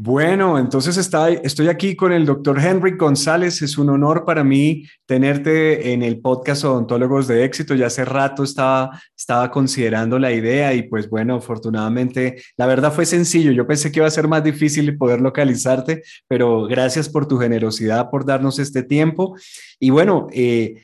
[0.00, 3.62] Bueno, entonces está, estoy aquí con el doctor Henry González.
[3.62, 7.74] Es un honor para mí tenerte en el podcast Odontólogos de Éxito.
[7.74, 13.06] Ya hace rato estaba, estaba considerando la idea y pues bueno, afortunadamente la verdad fue
[13.06, 13.50] sencillo.
[13.50, 18.08] Yo pensé que iba a ser más difícil poder localizarte, pero gracias por tu generosidad,
[18.08, 19.36] por darnos este tiempo.
[19.80, 20.80] Y bueno, eh,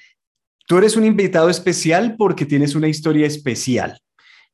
[0.66, 3.96] tú eres un invitado especial porque tienes una historia especial.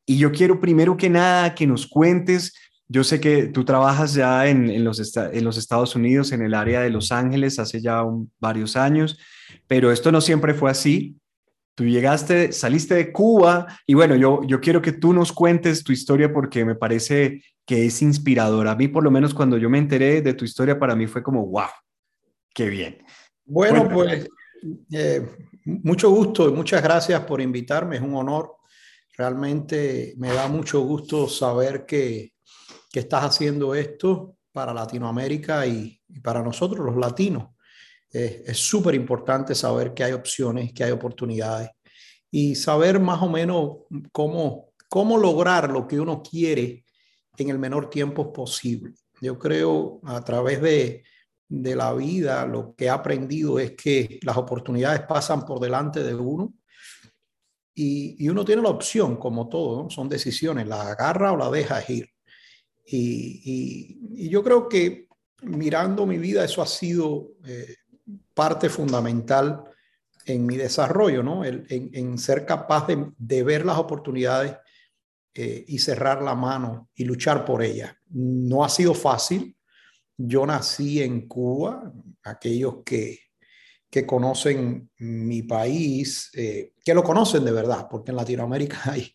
[0.05, 2.53] Y yo quiero primero que nada que nos cuentes
[2.93, 6.81] yo sé que tú trabajas ya en, los, en los Estados Unidos, en el área
[6.81, 8.03] de Los Ángeles, hace ya
[8.41, 9.17] varios años,
[9.69, 11.17] pero esto no siempre fue así.
[11.77, 15.93] Tú llegaste, saliste de Cuba y bueno, yo, yo quiero que tú nos cuentes tu
[15.93, 18.73] historia porque me parece que es inspiradora.
[18.73, 21.23] A mí, por lo menos, cuando yo me enteré de tu historia, para mí fue
[21.23, 21.69] como, wow,
[22.53, 23.05] qué bien.
[23.45, 24.29] Bueno, pues
[24.91, 25.25] eh,
[25.65, 27.97] mucho gusto y muchas gracias por invitarme.
[27.97, 28.57] Es un honor.
[29.17, 32.33] Realmente me da mucho gusto saber que
[32.91, 37.51] que estás haciendo esto para Latinoamérica y, para nosotros los latinos.
[38.11, 41.71] es súper importante saber que hay opciones, que hay oportunidades
[42.31, 43.79] y saber más o menos
[44.13, 46.85] cómo, cómo lograr lo que uno quiere
[47.37, 48.95] en el menor tiempo posible.
[49.21, 51.05] Yo creo a través de,
[51.49, 56.15] de la vida lo que he aprendido es que las oportunidades pasan por delante de
[56.15, 56.55] uno
[57.75, 61.83] y, y uno tiene la opción, como todo, son decisiones, la agarra o la deja
[61.89, 62.09] ir.
[62.93, 65.09] Y, yo creo que
[65.43, 67.77] mirando mi vida, eso ha sido eh,
[68.35, 69.65] parte fundamental
[70.27, 71.45] en mi desarrollo, ¿no?
[71.45, 74.57] en, ser capaz de, ver las oportunidades
[75.35, 77.95] eh, y cerrar la mano y luchar por ellas.
[78.11, 79.57] No ha sido fácil.
[80.17, 83.19] Yo nací en Cuba, aquellos que,
[83.89, 89.13] que conocen mi país, eh, que lo conocen de verdad, porque en Latinoamérica hay,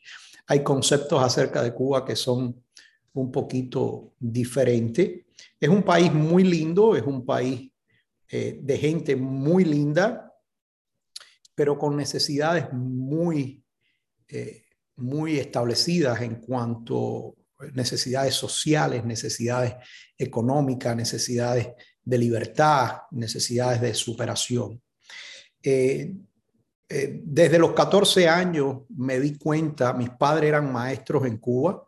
[0.48, 2.65] hay conceptos acerca de Cuba que son
[3.16, 5.28] un poquito diferente.
[5.60, 7.72] Es un país muy lindo, es un país
[8.30, 10.34] eh, de gente muy linda,
[11.54, 13.64] pero con necesidades muy,
[14.28, 14.64] eh,
[14.98, 19.76] muy establecidas en cuanto a necesidades sociales, necesidades
[20.18, 21.70] económicas, necesidades
[22.04, 24.82] de libertad, necesidades de superación.
[25.64, 26.14] Eh,
[26.88, 31.86] desde los 14 años me di cuenta, mis padres eran maestros en Cuba,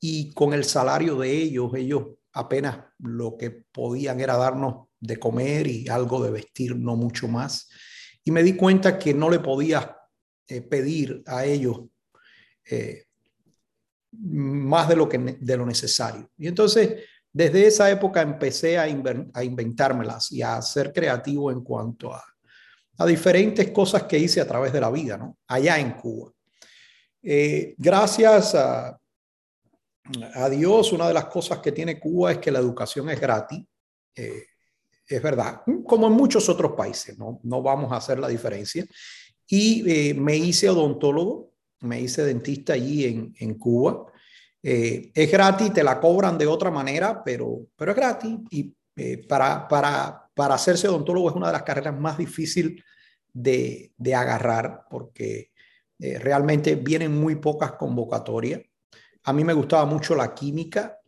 [0.00, 5.66] y con el salario de ellos, ellos apenas lo que podían era darnos de comer
[5.66, 7.68] y algo de vestir, no mucho más.
[8.24, 9.96] Y me di cuenta que no le podía
[10.46, 11.82] eh, pedir a ellos
[12.70, 13.04] eh,
[14.12, 16.30] más de lo, que, de lo necesario.
[16.36, 22.12] Y entonces, desde esa época empecé a, a inventármelas y a ser creativo en cuanto
[22.12, 22.22] a,
[22.98, 25.36] a, diferentes cosas que hice a través de la vida, ¿no?
[25.46, 26.32] Allá en Cuba.
[27.22, 28.98] Eh, gracias a,
[30.34, 33.64] a Dios, una de las cosas que tiene Cuba es que la educación es gratis.
[34.14, 34.44] Eh,
[35.06, 38.84] es verdad, como en muchos otros países, no, no vamos a hacer la diferencia.
[39.46, 44.06] Y eh, me hice odontólogo, me hice dentista allí en, en Cuba.
[44.62, 48.38] Eh, es gratis, te la cobran de otra manera, pero, pero es gratis.
[48.50, 48.74] Y
[49.28, 52.82] para, para, para hacerse odontólogo es una de las carreras más difíciles
[53.32, 55.52] de, de agarrar porque
[56.00, 58.60] realmente vienen muy pocas convocatorias.
[59.24, 60.98] A mí me gustaba mucho la química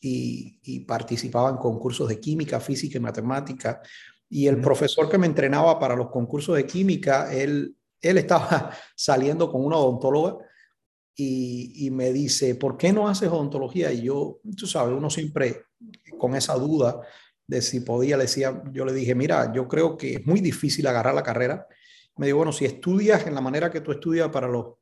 [0.00, 3.80] y, participaba en concursos de química, física y matemática.
[4.28, 9.50] Y el profesor que me entrenaba para los concursos de química, él, él estaba saliendo
[9.50, 10.38] con una odontóloga
[11.16, 13.92] y, y, me dice, ¿por qué no haces odontología?
[13.92, 15.66] Y yo, tú sabes, uno siempre
[16.18, 17.00] con esa duda
[17.46, 20.86] de si podía, le decía, yo le dije, mira, yo creo que es muy difícil
[20.86, 21.66] agarrar la carrera.
[22.16, 24.74] Me dijo, bueno, si estudias en la manera que tú estudias para los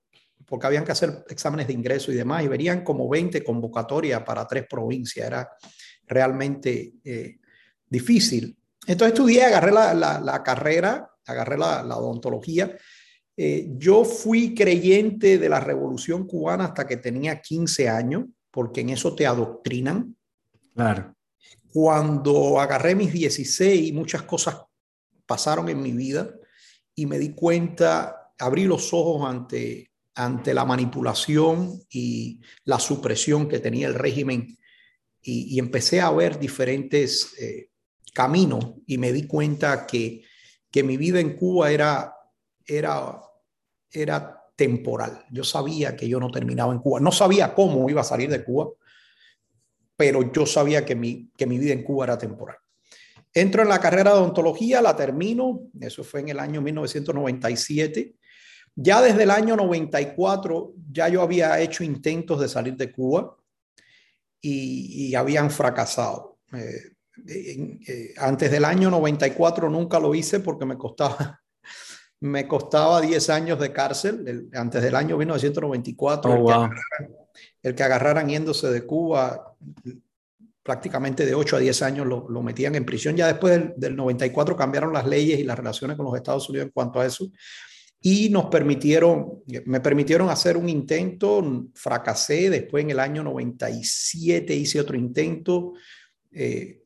[0.53, 4.47] porque habían que hacer exámenes de ingreso y demás, y verían como 20 convocatorias para
[4.47, 5.27] tres provincias.
[5.27, 5.49] Era
[6.07, 7.39] realmente eh,
[7.89, 8.55] difícil.
[8.87, 12.77] Entonces estudié, agarré la, carrera, agarré la, odontología.
[13.35, 18.91] Eh, yo fui creyente de la revolución cubana hasta que tenía 15 años, porque en
[18.91, 20.15] eso te adoctrinan.
[20.75, 21.15] Claro.
[21.73, 24.59] Cuando agarré mis 16, muchas cosas
[25.25, 26.29] pasaron en mi vida
[26.95, 33.61] y me di cuenta, abrí los ojos ante ante la manipulación y la supresión que
[33.61, 34.59] tenía el régimen
[35.25, 37.71] y, empecé a ver diferentes eh,
[38.13, 40.25] caminos y me di cuenta que,
[40.71, 42.15] que mi vida en Cuba era,
[42.67, 43.21] era,
[43.91, 45.25] era temporal.
[45.31, 46.99] Yo sabía que yo no terminaba en Cuba.
[46.99, 48.71] No sabía cómo iba a salir de Cuba,
[49.97, 52.57] pero yo sabía que mi, que mi vida en Cuba era temporal.
[53.33, 58.17] Entro en la carrera de odontología, la termino, eso fue en el año 1997
[58.75, 63.37] ya desde el año 94 ya yo había hecho intentos de salir de Cuba
[64.41, 66.39] y, habían fracasado.
[68.19, 71.41] antes del año 94 nunca lo hice porque me costaba,
[72.21, 74.49] me costaba 10 años de cárcel.
[74.55, 77.17] antes del año 1994, el, que agarraran,
[77.63, 79.55] el, que agarraran, yéndose de Cuba,
[80.63, 83.17] prácticamente de 8 a 10 años lo, lo metían en prisión.
[83.17, 86.67] Ya después del, del, 94 cambiaron las leyes y las relaciones con los Estados Unidos
[86.67, 87.31] en cuanto a eso.
[88.05, 94.81] Y nos permitieron, me permitieron hacer un intento, fracasé, después en el año 97 hice
[94.81, 95.75] otro intento,
[96.33, 96.83] eh,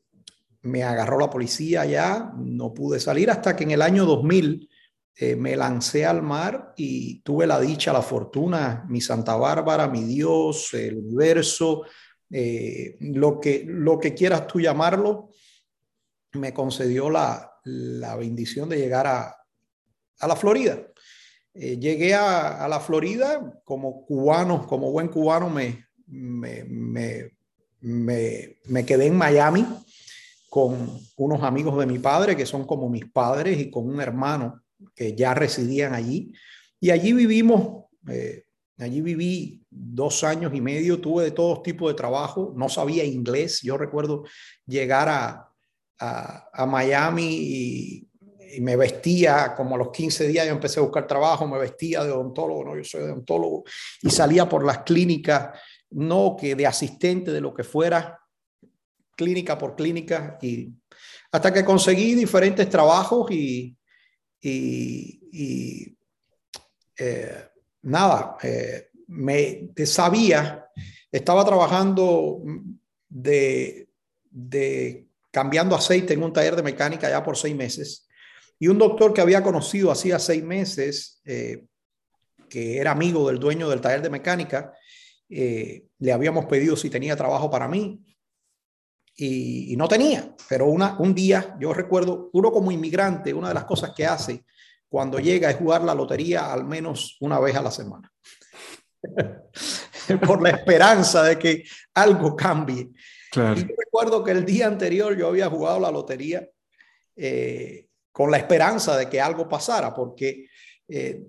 [0.61, 4.69] me agarró la policía ya, no pude salir hasta que en el año 2000
[5.15, 10.03] eh, me lancé al mar y tuve la dicha, la fortuna, mi Santa Bárbara, mi
[10.03, 11.83] Dios, el universo,
[12.29, 15.29] eh, lo, que, lo que quieras tú llamarlo,
[16.33, 19.35] me concedió la, la bendición de llegar a,
[20.19, 20.85] a la Florida.
[21.59, 26.63] Eh, llegué a, a, la Florida como cubano, como buen cubano, me, me,
[27.81, 29.65] me, me, quedé en Miami
[30.51, 34.61] con unos amigos de mi padre que son como mis padres y con un hermano
[34.93, 36.31] que ya residían allí.
[36.79, 38.43] Y allí vivimos, eh,
[38.77, 43.61] allí viví dos años y medio, tuve de todos tipos de trabajo, no sabía inglés.
[43.63, 44.25] Yo recuerdo
[44.67, 45.51] llegar a,
[45.97, 48.06] a, a Miami y,
[48.55, 52.03] y, me vestía, como a los 15 días yo empecé a buscar trabajo, me vestía
[52.03, 53.63] de odontólogo, no, yo soy odontólogo,
[54.01, 55.57] y salía por las clínicas,
[55.91, 58.19] no que de asistente, de lo que fuera,
[59.15, 60.69] clínica por clínica, y
[61.31, 63.75] hasta que conseguí diferentes trabajos y,
[64.41, 65.97] y,
[66.97, 67.47] eh,
[67.83, 70.65] nada, eh, me sabía,
[71.11, 72.41] estaba trabajando
[73.09, 73.89] de,
[74.29, 78.06] de cambiando aceite en un taller de mecánica ya por seis meses
[78.59, 81.65] y un doctor que había conocido hacía seis meses, eh,
[82.49, 84.73] que era amigo del dueño del taller de mecánica,
[85.29, 88.01] le habíamos pedido si tenía trabajo para mí
[89.19, 93.65] y, no tenía, pero una, un día, yo recuerdo, uno como inmigrante, una de las
[93.65, 94.45] cosas que hace
[94.87, 98.11] cuando llega es jugar la lotería al menos una vez a la semana,
[100.25, 101.63] por la esperanza de que
[101.95, 102.91] algo cambie.
[103.33, 106.47] Y yo recuerdo que el día anterior yo había jugado la lotería
[107.15, 107.86] eh,
[108.17, 110.49] con la esperanza de que algo pasara, porque
[110.87, 111.23] eh,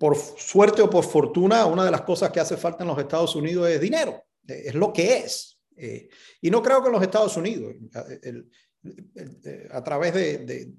[0.00, 3.36] por suerte o por fortuna, una de las cosas que hace falta en los Estados
[3.36, 5.60] Unidos es dinero, es lo que es.
[5.76, 6.08] Eh,
[6.40, 7.76] y no creo que en los Estados Unidos,
[9.70, 10.74] a través de,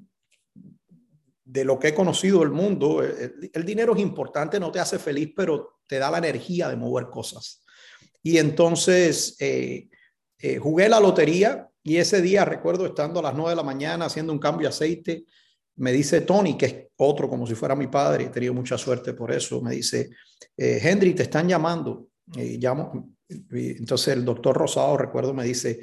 [1.46, 5.32] de, lo que he conocido del mundo, el, dinero es importante, no te hace feliz,
[5.34, 7.64] pero te da la energía de mover cosas.
[8.22, 9.88] Y entonces eh,
[10.40, 14.06] eh, jugué la lotería y ese día recuerdo estando a las 9 de la mañana
[14.06, 15.26] haciendo un cambio de aceite,
[15.76, 19.14] me dice Tony, que es otro como si fuera mi padre, he tenido mucha suerte
[19.14, 20.12] por eso, me dice,
[20.56, 22.10] Henry, te están llamando.
[22.36, 25.80] Y llamo, entonces el doctor Rosado, recuerdo, me dice,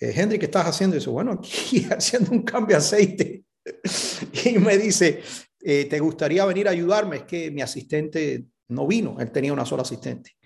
[0.00, 0.96] eh, Henry, ¿qué estás haciendo?
[0.96, 3.44] Y dice, bueno, aquí haciendo un cambio de aceite.
[4.44, 5.22] y me dice,
[5.60, 7.16] eh, ¿te gustaría venir a ayudarme?
[7.16, 10.36] Es que mi asistente no vino, él tenía una sola asistente.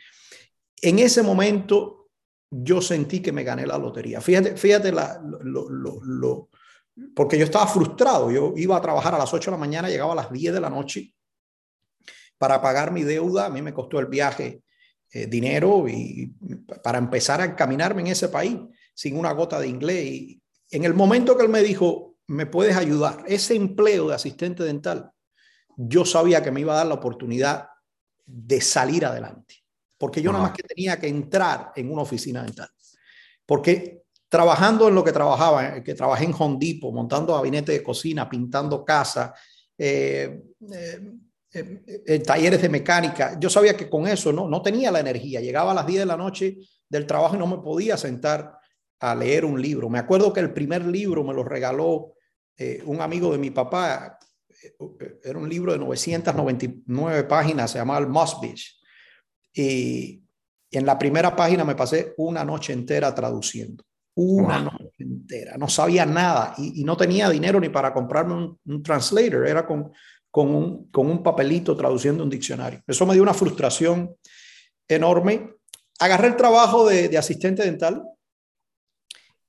[0.81, 2.04] En ese momento
[2.63, 4.21] yo sentí que me gané la lotería.
[4.21, 6.49] Fíjate, fíjate la, lo, lo, lo,
[7.15, 8.31] porque yo estaba frustrado.
[8.31, 10.61] Yo iba a trabajar a las 8 de la mañana, llegaba a las 10 de
[10.61, 11.15] la noche
[12.39, 13.47] para pagar mi deuda.
[13.47, 14.63] A mí me costó el viaje
[15.13, 16.33] eh, dinero y
[16.83, 18.57] para empezar a encaminarme en ese país
[18.95, 20.05] sin una gota de inglés.
[20.05, 24.63] Y en el momento que él me dijo, me puedes ayudar, ese empleo de asistente
[24.63, 25.11] dental,
[25.77, 27.69] yo sabía que me iba a dar la oportunidad
[28.25, 29.64] de salir adelante,
[29.99, 32.69] porque yo nada más que tenía que entrar en una oficina dental,
[33.47, 38.85] porque trabajando en lo que trabajaba, que trabajé en Hondipo, montando gabinete de cocina, pintando
[38.85, 39.35] casa,
[39.79, 41.01] eh, eh,
[42.07, 43.39] en talleres de mecánica.
[43.39, 45.41] Yo sabía que con eso no, no tenía la energía.
[45.41, 46.59] Llegaba a las 10 de la noche
[46.89, 48.59] del trabajo y no me podía sentar
[48.99, 49.89] a leer un libro.
[49.89, 52.15] Me acuerdo que el primer libro me lo regaló
[52.57, 54.19] eh, un amigo de mi papá.
[54.63, 58.07] Eh, era un libro de 999 páginas, se llamaba el
[58.41, 58.81] Beach.
[59.55, 60.23] Y
[60.71, 63.85] en la primera página me pasé una noche entera traduciendo.
[64.17, 65.57] Una noche entera.
[65.57, 69.47] No sabía nada y, no tenía dinero ni para comprarme un, un translator.
[69.47, 69.93] Era con
[70.35, 72.83] con un, con un papelito traduciendo un diccionario.
[72.89, 74.17] Eso me dio una frustración
[74.89, 75.55] enorme.
[76.01, 78.03] Agarré el trabajo de, de asistente dental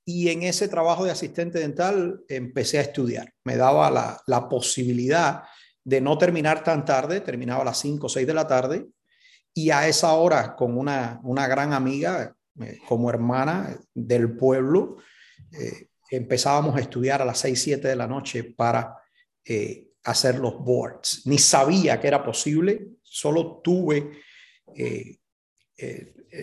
[0.05, 3.33] y en ese trabajo de asistente dental empecé a estudiar.
[3.45, 5.41] Me daba la, la posibilidad
[5.83, 8.85] de no terminar tan tarde, terminaba a las 5 o 6 de la tarde,
[9.57, 14.97] y a esa hora con una, una gran amiga eh, como hermana del pueblo,
[15.51, 18.97] eh, empezábamos a estudiar a las 6, 7 de la noche para
[19.45, 21.21] eh, hacer los boards.
[21.25, 24.11] Ni sabía que era posible, solo tuve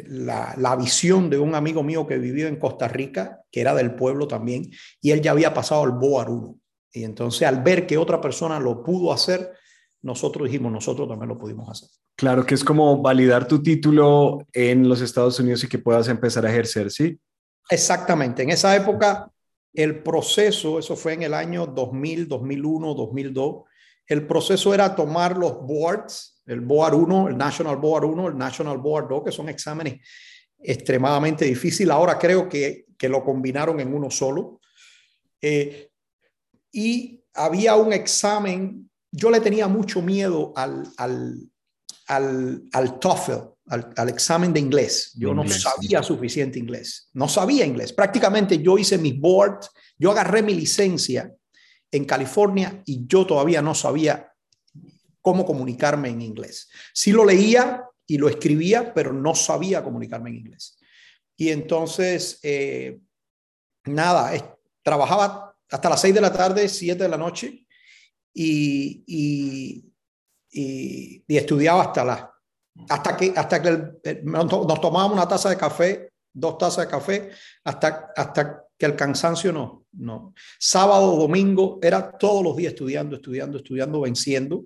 [0.06, 3.94] la, la, visión de un amigo mío que vivía en Costa Rica, que era del
[3.94, 4.70] pueblo también,
[5.02, 6.58] y él ya había pasado el BOAR 1.
[6.94, 9.52] Y entonces al ver que otra persona lo pudo hacer,
[10.02, 11.88] nosotros dijimos, nosotros también lo pudimos hacer.
[12.16, 16.44] Claro que es como validar tu título en los Estados Unidos y que puedas empezar
[16.44, 17.18] a ejercer, ¿sí?
[17.70, 18.42] Exactamente.
[18.42, 19.30] En esa época,
[19.72, 23.62] el proceso, eso fue en el año 2000, 2001, 2002,
[24.06, 28.78] el proceso era tomar los boards, el BOAR 1, el National BOAR 1, el National
[28.78, 30.00] BOAR 2, que son exámenes
[30.58, 31.92] extremadamente difíciles.
[31.92, 34.60] Ahora creo que, que lo combinaron en uno solo.
[35.40, 35.90] Eh,
[36.72, 41.36] y había un examen, yo le tenía mucho miedo al, al,
[42.06, 43.32] al, al TOEFL,
[43.68, 45.12] al, examen de inglés.
[45.14, 47.92] Yo no sabía suficiente inglés, no sabía inglés.
[47.92, 51.32] Prácticamente yo hice mis boards, yo agarré mi licencia
[51.90, 54.32] en California y yo todavía no sabía
[55.20, 56.70] cómo comunicarme en inglés.
[56.94, 60.78] Sí lo leía y lo escribía, pero no sabía comunicarme en inglés.
[61.36, 62.98] Y entonces, eh,
[63.84, 64.32] nada,
[64.82, 67.66] trabajaba hasta las 6 de la tarde, 7 de la noche
[68.34, 69.84] y, y,
[70.50, 72.24] y, estudiaba hasta las
[72.88, 77.30] hasta que hasta que nos tomábamos una taza de café, dos tazas de café,
[77.64, 80.32] hasta, hasta que el cansancio no, no.
[80.58, 84.64] Sábado, domingo, era todos los días estudiando, estudiando, estudiando, venciendo,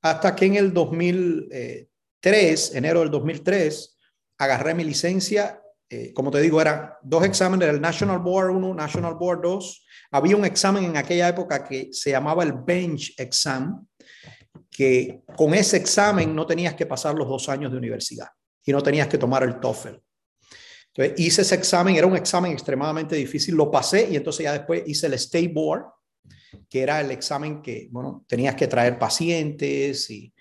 [0.00, 3.98] hasta que en el 2003, enero del 2003,
[4.38, 5.60] agarré mi licencia.
[5.88, 9.86] Eh, como te digo, eran dos exámenes, el National Board 1, National Board 2.
[10.12, 13.86] Había un examen en aquella época que se llamaba el Bench Exam,
[14.70, 18.28] que con ese examen no tenías que pasar los dos años de universidad
[18.64, 19.96] y no tenías que tomar el TOEFL.
[20.94, 24.82] Entonces hice ese examen, era un examen extremadamente difícil, lo pasé y entonces ya después
[24.86, 25.86] hice el State Board,
[26.70, 30.32] que era el examen que, bueno, tenías que traer pacientes y,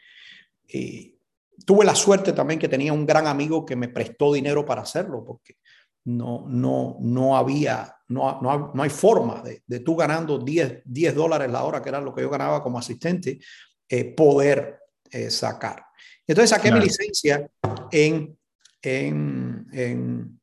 [1.65, 5.23] tuve la suerte también que tenía un gran amigo que me prestó dinero para hacerlo,
[5.23, 5.57] porque
[6.05, 11.15] no, no, no había, no, no, no hay forma de, de, tú ganando 10, 10
[11.15, 13.39] dólares la hora, que era lo que yo ganaba como asistente,
[13.87, 14.79] eh, poder
[15.09, 15.85] eh, sacar.
[16.25, 17.49] Entonces saqué mi licencia
[17.91, 18.37] en,
[18.81, 20.41] en, en,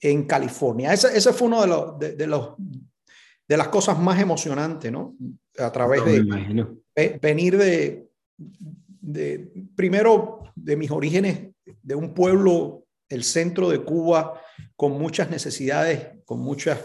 [0.00, 0.92] en California.
[0.92, 2.54] Ese, ese, fue uno de los, de, los,
[3.46, 5.16] de las cosas más emocionantes, ¿no?
[5.58, 8.08] A través de venir de,
[9.02, 11.50] de, primero, de mis orígenes,
[11.82, 14.40] de un pueblo, el centro de Cuba,
[14.76, 16.78] con muchas necesidades, con muchas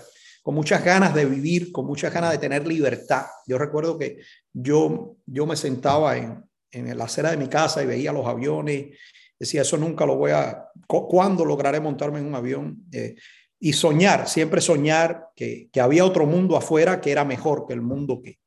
[0.43, 3.25] con muchas ganas de vivir, con muchas ganas de tener libertad.
[3.45, 4.19] Yo recuerdo que
[4.53, 8.97] yo, yo me sentaba en, en la acera de mi casa y veía los aviones,
[9.37, 12.85] decía, eso nunca lo voy a, ¿cuándo lograré montarme en un avión?
[12.93, 13.15] Eh,
[13.59, 17.81] y soñar, siempre soñar que, que, había otro mundo afuera que era mejor que el
[17.81, 18.39] mundo que,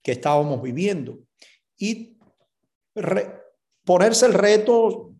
[0.00, 1.18] que estábamos viviendo.
[1.76, 2.11] Y
[3.84, 5.14] ponerse el reto,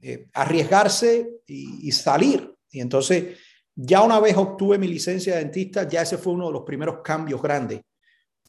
[0.00, 2.54] eh, arriesgarse y, y, salir.
[2.70, 3.38] Y entonces
[3.74, 6.98] ya una vez obtuve mi licencia de dentista, ya ese fue uno de los primeros
[7.02, 7.80] cambios grandes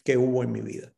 [0.03, 0.91] que hubo en mi vida.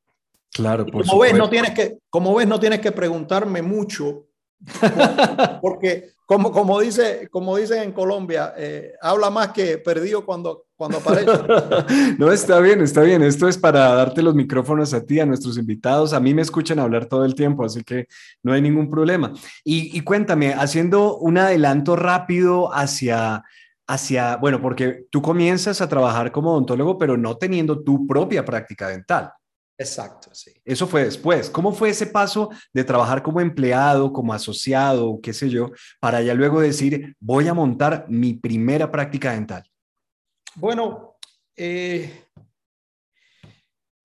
[0.51, 4.27] Claro, por como ves, no tienes que, como ves, no tienes que preguntarme mucho,
[5.61, 10.99] porque como, como, dice, como dicen en Colombia, eh, habla más que perdido cuando, cuando
[10.99, 11.29] aparece.
[12.17, 13.21] no, está bien, está bien.
[13.21, 16.13] Esto es para darte los micrófonos a ti, a nuestros invitados.
[16.13, 18.07] A mí me escuchan hablar todo el tiempo, así que
[18.43, 19.33] no hay ningún problema.
[19.65, 23.43] Y, cuéntame, haciendo un adelanto rápido hacia
[23.87, 28.87] hacia, bueno, porque tú comienzas a trabajar como odontólogo, pero no teniendo tu propia práctica
[28.87, 29.33] dental.
[29.81, 30.51] Exacto, sí.
[30.63, 31.49] Eso fue después.
[31.49, 36.33] ¿Cómo fue ese paso de trabajar como empleado, como asociado, qué sé yo, para ya
[36.33, 39.63] luego decir, voy a montar mi primera práctica dental?
[40.55, 41.15] Bueno,
[41.55, 42.25] eh,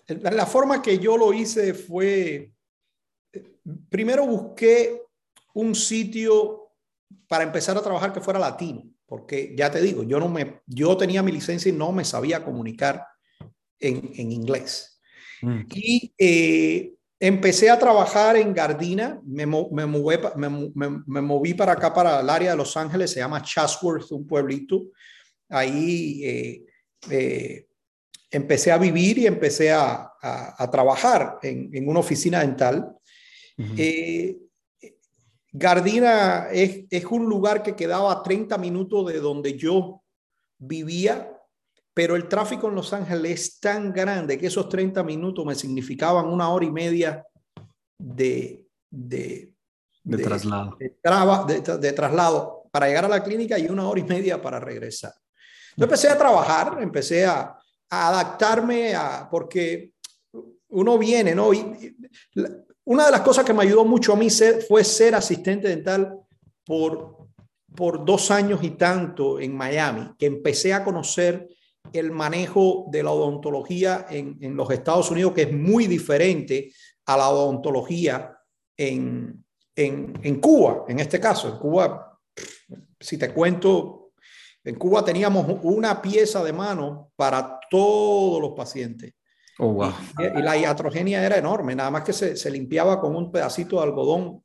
[0.09, 2.53] la forma que yo lo hice fue,
[3.89, 5.03] primero busqué
[5.55, 6.73] un sitio
[7.29, 10.97] para empezar a trabajar que fuera latino porque ya te digo, yo, no me, yo
[10.97, 13.07] tenía mi licencia y no me sabía comunicar
[13.79, 14.96] en, en inglés.
[15.43, 15.61] Mm.
[15.75, 22.21] Y eh, empecé a trabajar en Gardina, me, me, me, me, moví para acá, para
[22.21, 24.87] el área de Los Ángeles, se llama Chatsworth, un pueblito.
[25.49, 26.65] Ahí eh,
[27.11, 27.67] eh,
[28.31, 32.93] empecé a vivir y empecé a, a, trabajar en, en, una oficina dental.
[35.53, 40.03] Gardina es, es, un lugar que quedaba a 30 minutos de donde yo
[40.59, 41.36] vivía,
[41.97, 46.27] pero el tráfico en Los Ángeles es tan grande que esos 30 minutos me significaban
[46.27, 47.25] una hora y media
[47.99, 49.51] de, de,
[50.05, 50.77] de, traslado.
[50.77, 55.15] De, traslado para llegar a la clínica y una hora y media para regresar.
[55.75, 57.57] Yo empecé a trabajar, empecé a,
[57.89, 59.93] a adaptarme a, porque
[60.69, 61.55] uno viene, ¿no?
[61.55, 61.97] Y,
[62.85, 64.29] una de las cosas que me ayudó mucho a mí
[64.69, 66.15] fue ser asistente dental
[66.63, 67.17] por
[67.77, 71.47] por dos años y tanto en Miami que empecé a conocer
[71.93, 76.73] el manejo de la odontología en, en los Estados Unidos, que es muy diferente
[77.07, 78.37] a la odontología
[78.77, 81.49] en, en, en Cuba, en este caso.
[81.49, 82.19] En Cuba,
[82.99, 84.13] si te cuento,
[84.65, 89.15] en Cuba teníamos una pieza de mano para todos los pacientes.
[89.59, 89.93] Oh, wow.
[90.19, 93.77] y, y, la iatrogenia era enorme, nada más que se, se limpiaba con un pedacito
[93.77, 94.45] de algodón.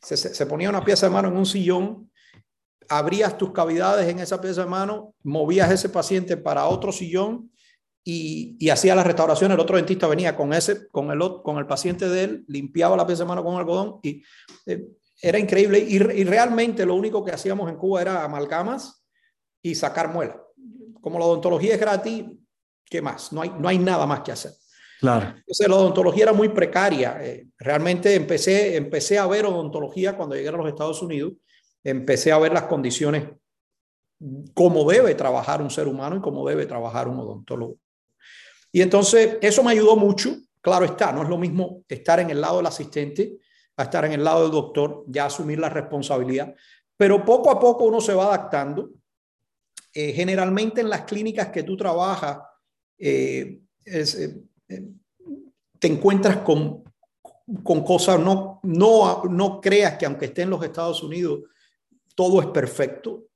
[0.00, 2.10] Se, se, se, ponía una pieza de mano en un sillón,
[2.98, 7.50] abrías tus cavidades en esa pieza de mano, movías ese paciente para otro sillón
[8.04, 9.52] y, y hacía la restauración.
[9.52, 13.06] El otro dentista venía con, ese, con, el, con el paciente de él, limpiaba la
[13.06, 14.22] pieza de mano con algodón y
[14.66, 14.84] eh,
[15.20, 15.78] era increíble.
[15.78, 19.04] Y, y realmente lo único que hacíamos en Cuba era amalgamas
[19.62, 20.40] y sacar muela.
[21.00, 22.24] Como la odontología es gratis,
[22.84, 23.32] ¿qué más?
[23.32, 24.52] No hay, no hay nada más que hacer.
[25.00, 25.34] Claro.
[25.36, 27.18] Entonces, la odontología era muy precaria.
[27.24, 31.32] Eh, realmente empecé, empecé a ver odontología cuando llegué a los Estados Unidos.
[31.84, 33.28] Empecé a ver las condiciones,
[34.54, 37.78] cómo debe trabajar un ser humano y cómo debe trabajar un odontólogo.
[38.70, 40.36] Y entonces, eso me ayudó mucho.
[40.60, 43.38] Claro está, no es lo mismo estar en el lado del asistente
[43.76, 46.54] a estar en el lado del doctor, ya asumir la responsabilidad.
[46.96, 48.90] Pero poco a poco uno se va adaptando.
[49.94, 52.38] Eh, generalmente en las clínicas que tú trabajas,
[52.98, 54.42] eh, es, eh,
[55.78, 56.84] te encuentras con,
[57.62, 61.40] con cosas, no, no, no creas que aunque esté en los Estados Unidos,
[62.14, 63.26] todo es perfecto,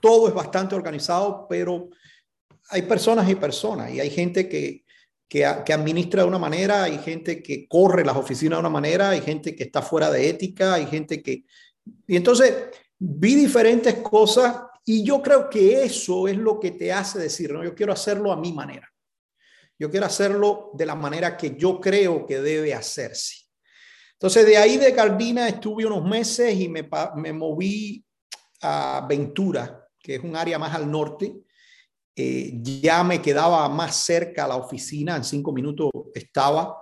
[0.00, 1.88] todo es bastante organizado, pero
[2.70, 4.84] hay personas y personas y hay gente que,
[5.28, 9.20] que, administra de una manera, hay gente que corre las oficinas de una manera, hay
[9.20, 11.44] gente que está fuera de ética, hay gente que...
[12.06, 12.54] Y entonces
[12.98, 17.64] vi diferentes cosas y yo creo que eso es lo que te hace decir, no,
[17.64, 18.88] yo quiero hacerlo a mi manera.
[19.78, 23.46] Yo quiero hacerlo de la manera que yo creo que debe hacerse.
[24.12, 28.05] Entonces, de ahí de Gardina estuve unos meses y me, me moví
[29.08, 31.34] Ventura, que es un área más al norte.
[32.14, 36.78] Eh, ya me quedaba más cerca a la oficina, en cinco minutos estaba,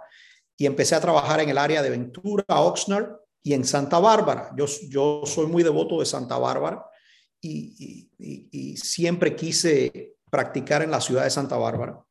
[0.56, 4.52] y empecé a trabajar en el área de Ventura, Oxnard y en Santa Bárbara.
[4.56, 4.66] Yo,
[5.26, 6.84] soy muy devoto de Santa Bárbara
[7.40, 8.08] y
[8.76, 12.04] siempre quise practicar en la ciudad de Santa Bárbara.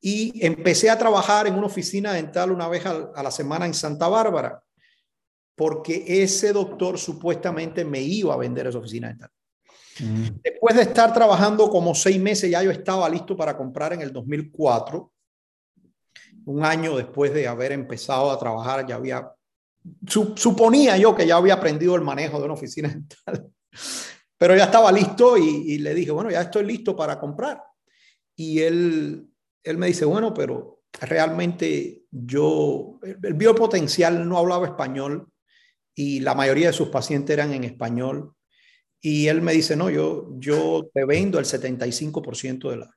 [0.00, 4.08] Y empecé a trabajar en una oficina dental una vez a la semana en Santa
[4.08, 4.60] Bárbara,
[5.54, 9.30] porque ese doctor supuestamente me iba a vender esa oficina dental.
[10.00, 10.40] Mm.
[10.42, 14.12] Después de estar trabajando como seis meses, ya yo estaba listo para comprar en el
[14.12, 15.12] 2004.
[16.44, 19.30] Un año después de haber empezado a trabajar, ya había,
[20.06, 23.48] suponía yo que ya había aprendido el manejo de una oficina dental,
[24.38, 27.62] pero ya estaba listo y, y le dije, bueno, ya estoy listo para comprar.
[28.34, 29.28] Y él
[29.62, 35.28] él me dice, bueno, pero realmente yo, el biopotencial no hablaba español
[35.94, 38.34] y la mayoría de sus pacientes eran en español.
[39.00, 42.96] Y él me dice, no, yo, yo te vendo el 75% de la,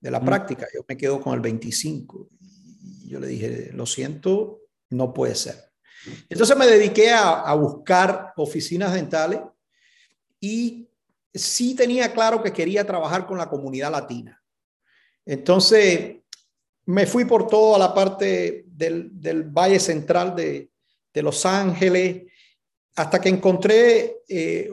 [0.00, 0.24] de la mm.
[0.24, 2.28] práctica, yo me quedo con el 25%.
[3.02, 5.56] Y yo le dije, lo siento, no puede ser.
[6.28, 9.40] Entonces me dediqué a, a buscar oficinas dentales
[10.40, 10.88] y
[11.34, 14.42] sí tenía claro que quería trabajar con la comunidad latina.
[15.26, 16.16] Entonces,
[16.86, 20.70] me fui por toda la parte del, del Valle Central de,
[21.18, 22.24] de, Los Ángeles,
[22.96, 24.70] hasta que encontré eh,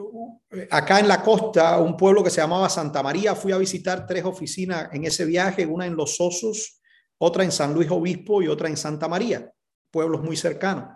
[0.70, 3.34] acá en la costa un pueblo que se llamaba Santa María.
[3.34, 6.80] Fui a visitar tres oficinas en ese viaje, una en Los Osos,
[7.18, 9.50] otra en San Luis Obispo y otra en Santa María,
[9.90, 10.88] pueblos muy cercanos.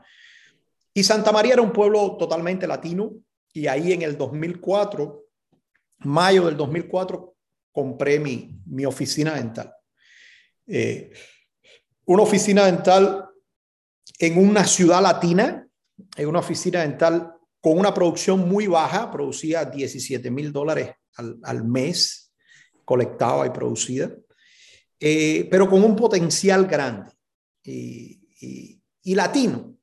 [0.93, 3.13] Y Santa María era un pueblo totalmente latino
[3.53, 5.25] y ahí en el 2004,
[5.99, 7.35] mayo del 2004,
[7.73, 9.73] compré mi, mi oficina dental.
[10.67, 11.13] Eh,
[12.07, 13.30] una oficina dental
[14.21, 15.67] en una ciudad latina,
[16.15, 21.65] en una oficina dental con una producción muy baja, producía 17 mil dólares al, al,
[21.65, 22.31] mes,
[22.85, 24.11] colectaba y producida,
[24.99, 27.11] eh, pero con un potencial grande
[27.65, 29.75] y, y, y latino.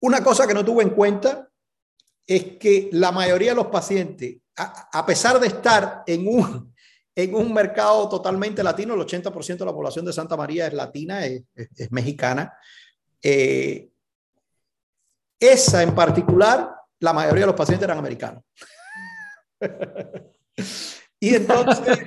[0.00, 1.50] Una cosa que no tuve en cuenta
[2.24, 6.72] es que la mayoría de los pacientes, a, a pesar de estar en un,
[7.12, 11.26] en un mercado totalmente latino, el 80% de la población de Santa María es latina,
[11.26, 12.56] es, es, es mexicana.
[13.22, 13.88] Eh,
[15.40, 18.42] esa en particular, la mayoría de los pacientes eran americanos.
[21.20, 21.98] y entonces,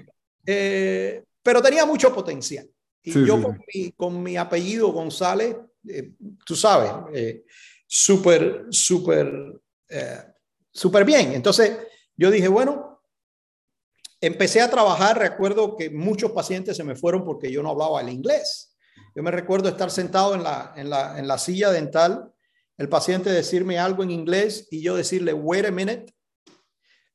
[0.46, 2.70] eh, pero tenía mucho potencial.
[3.04, 3.42] Y sí, yo sí.
[3.42, 5.56] Con, mi, con, mi, apellido González,
[5.88, 6.12] eh,
[6.46, 7.44] tú sabes, eh,
[7.88, 10.24] súper, súper, eh,
[10.72, 11.34] súper bien.
[11.34, 11.78] Entonces,
[12.16, 13.02] yo dije, bueno,
[14.20, 18.10] empecé a trabajar, recuerdo que muchos pacientes se me fueron porque yo no hablaba el
[18.10, 18.71] inglés.
[19.16, 22.32] Yo me recuerdo estar sentado en la, en la, en la silla dental,
[22.78, 26.14] el paciente decirme algo en inglés y yo decirle, wait a minute,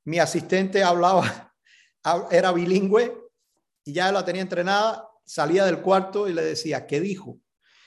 [0.05, 1.53] mi asistente hablaba,
[2.31, 3.17] era bilingüe
[3.85, 7.39] y ya la tenía entrenada, salía del cuarto y le decía, ¿qué dijo?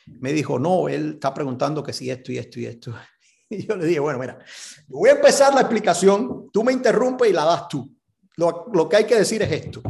[0.08, 2.94] Me dijo, no, él está preguntando que si esto y esto y esto.
[3.52, 4.38] Y yo le dije, bueno, mira,
[4.90, 7.98] voy a empezar la explicación, tú me interrumpes y la das tú.
[8.36, 9.82] Lo, lo que hay que decir es esto.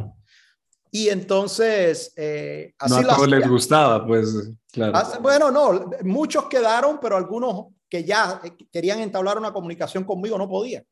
[0.91, 4.99] Y entonces, eh, así no a todos les gustaba, pues, claro.
[5.21, 10.83] Bueno, no, muchos quedaron, pero algunos que ya querían entablar una comunicación conmigo no podían.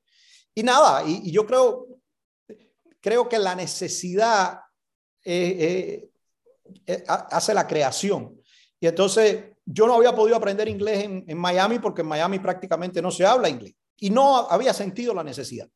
[0.53, 1.87] Y nada, y, yo creo,
[3.01, 4.59] creo que la necesidad
[5.23, 6.09] eh,
[6.85, 8.39] eh, hace la creación.
[8.79, 13.01] Y entonces, yo no había podido aprender inglés en, en Miami porque en Miami prácticamente
[13.01, 15.67] no se habla inglés y no había sentido la necesidad.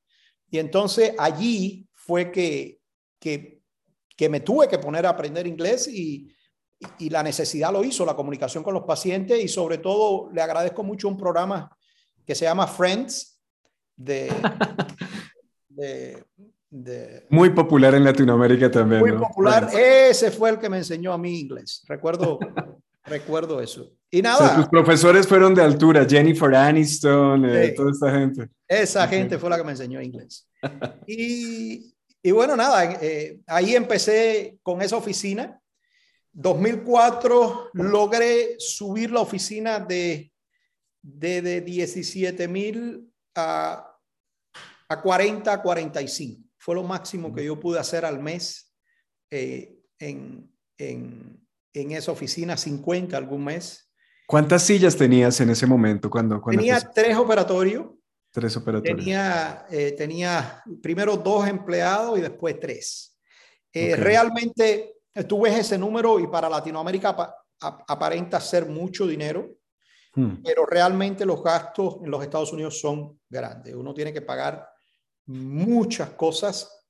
[0.50, 2.80] Y entonces allí fue que,
[3.20, 3.61] que
[4.22, 6.32] que me tuve que poner a aprender inglés y,
[7.00, 10.84] y, la necesidad lo hizo, la comunicación con los pacientes y sobre todo le agradezco
[10.84, 11.76] mucho un programa
[12.24, 13.42] que se llama Friends
[13.96, 14.32] de...
[15.70, 19.02] de, muy popular en Latinoamérica también.
[19.02, 19.70] Muy popular.
[19.74, 21.84] Ese fue el que me enseñó a mí inglés.
[21.88, 22.38] Recuerdo,
[23.06, 23.92] recuerdo eso.
[24.12, 24.56] Y nada.
[24.56, 28.50] tus profesores fueron de altura, Jennifer Aniston, eh, toda esta gente.
[28.68, 30.48] Esa gente fue la que me enseñó inglés.
[31.08, 31.92] Y,
[32.24, 35.60] y bueno, nada, eh, ahí empecé con esa oficina.
[36.34, 40.32] 2004 logré subir la oficina de,
[41.02, 43.98] de, 17 mil a,
[44.88, 46.42] a 40, a 45.
[46.58, 48.72] Fue lo máximo que yo pude hacer al mes
[49.32, 53.92] eh, en, en, en, esa oficina, 50 algún mes.
[54.28, 56.10] ¿Cuántas sillas tenías en ese momento?
[56.10, 57.88] Cuando, cuando Tenía tres operatorios
[58.32, 58.98] Tres operatorios.
[58.98, 63.20] Tenía, eh, tenía primero dos empleados y después tres.
[63.74, 64.96] Eh, realmente
[65.28, 69.58] tú ves ese número y para Latinoamérica aparenta ser mucho dinero,
[70.16, 70.44] hmm.
[70.44, 73.76] pero realmente los gastos en los Estados Unidos son grandes.
[73.76, 74.68] Uno tiene que pagar
[75.26, 76.86] muchas cosas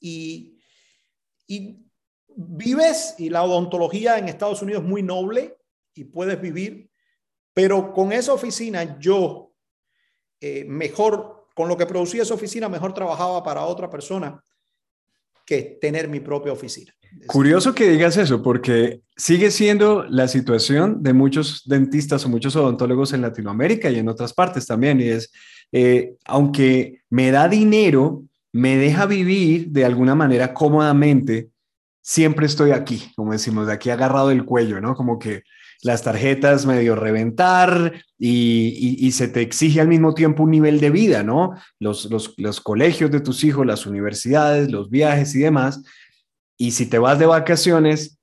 [0.00, 0.58] y,
[1.46, 1.84] y
[2.28, 5.58] vives y la odontología en Estados Unidos es muy noble
[5.92, 6.90] y puedes vivir,
[7.52, 9.53] pero con esa oficina yo
[10.40, 14.42] eh, mejor, con lo que producía esa oficina, mejor trabajaba para otra persona
[15.46, 16.92] que tener mi propia oficina.
[17.26, 23.12] Curioso que digas eso, porque sigue siendo la situación de muchos dentistas o muchos odontólogos
[23.12, 25.00] en Latinoamérica y en otras partes también.
[25.00, 25.32] Y es,
[25.72, 31.48] eh, aunque me da dinero, me deja vivir de alguna manera cómodamente,
[32.02, 34.94] siempre estoy aquí, como decimos, de aquí agarrado del cuello, ¿no?
[34.94, 35.42] Como que
[35.84, 41.22] las tarjetas medio reventar y, se te exige al mismo tiempo un nivel de vida,
[41.22, 41.54] ¿no?
[41.78, 45.82] Los, los, colegios de tus hijos, las universidades, los viajes y demás.
[46.56, 48.18] Y si te vas de vacaciones,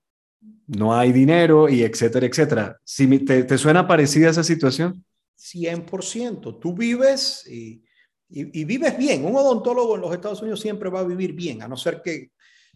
[0.66, 2.78] no hay dinero y etcétera, etcétera.
[2.84, 5.06] Si te, te suena parecida esa situación?
[5.38, 6.60] 100%.
[6.60, 7.84] Tú vives y,
[8.28, 9.24] y, vives bien.
[9.24, 12.32] Un odontólogo en los Estados Unidos siempre va a vivir bien, a no ser que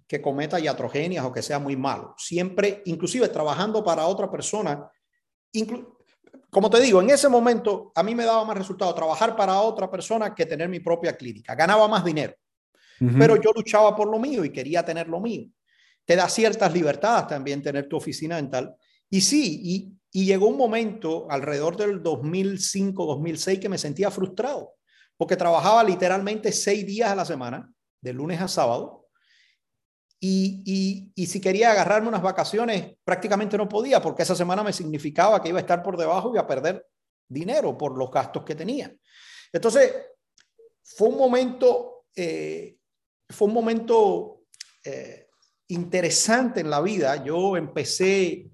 [0.07, 2.13] que cometa iatrogenias o que sea muy malo.
[2.17, 4.89] Siempre, inclusive trabajando para otra persona,
[6.49, 9.89] como te digo, en ese momento a mí me daba más resultado trabajar para otra
[9.89, 11.55] persona que tener mi propia clínica.
[11.55, 12.33] Ganaba más dinero,
[13.17, 15.49] pero yo luchaba por lo mío y quería tener lo mío.
[16.05, 18.75] Te da ciertas libertades también tener tu oficina dental.
[19.09, 24.75] Y sí, y, y llegó un momento alrededor del 2005, 2006 que me sentía frustrado,
[25.17, 29.04] porque trabajaba literalmente seis días a la semana, de lunes a sábado,
[30.19, 35.41] y, y, si quería agarrarme unas vacaciones, prácticamente no podía, porque esa semana me significaba
[35.41, 36.87] que iba a estar por debajo y a perder
[37.27, 38.95] dinero por los gastos que tenía.
[39.51, 39.93] Entonces,
[40.81, 42.77] fue un momento, eh,
[43.29, 44.45] fue un momento
[44.83, 45.27] eh,
[45.67, 47.23] interesante en la vida.
[47.23, 48.49] Yo empecé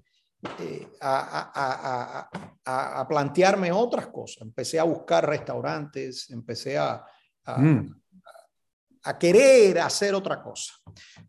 [0.58, 2.28] eh, a,
[2.64, 4.42] a, a, plantearme otras cosas.
[4.42, 7.04] Empecé a buscar restaurantes, empecé a,
[7.46, 8.01] mm
[9.04, 10.74] a querer hacer otra cosa.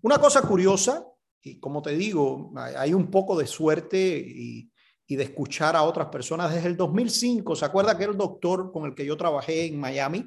[0.02, 1.06] Una cosa curiosa,
[1.42, 4.70] y como te digo, hay un poco de suerte y,
[5.10, 7.56] de escuchar a otras personas desde el 2005.
[7.56, 10.26] ¿Se acuerda que el doctor con el que yo trabajé en Miami?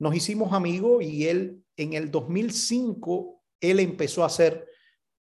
[0.00, 4.66] Nos hicimos amigos y él en el 2005, él empezó a hacer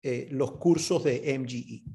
[0.02, 1.86] eh, los cursos de MGE.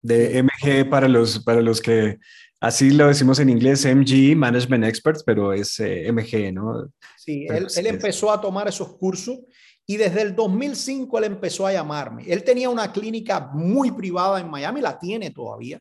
[0.00, 2.18] De MG para los, para los que
[2.60, 6.90] Así lo decimos en inglés, MG, Management Experts, pero es eh, MG, ¿no?
[7.16, 9.40] Sí, él, él, empezó a tomar esos cursos
[9.86, 12.24] y desde el 2005 él empezó a llamarme.
[12.26, 15.78] Él tenía una clínica muy privada en Miami, la tiene todavía,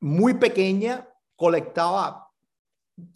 [0.00, 2.28] muy pequeña, colectaba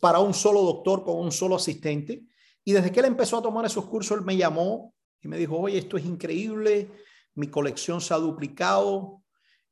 [0.00, 2.22] para un solo doctor con un solo asistente.
[2.64, 5.58] Y desde que él empezó a tomar esos cursos, él me llamó y me dijo,
[5.58, 6.90] oye, esto es increíble,
[7.34, 9.22] mi colección se ha duplicado.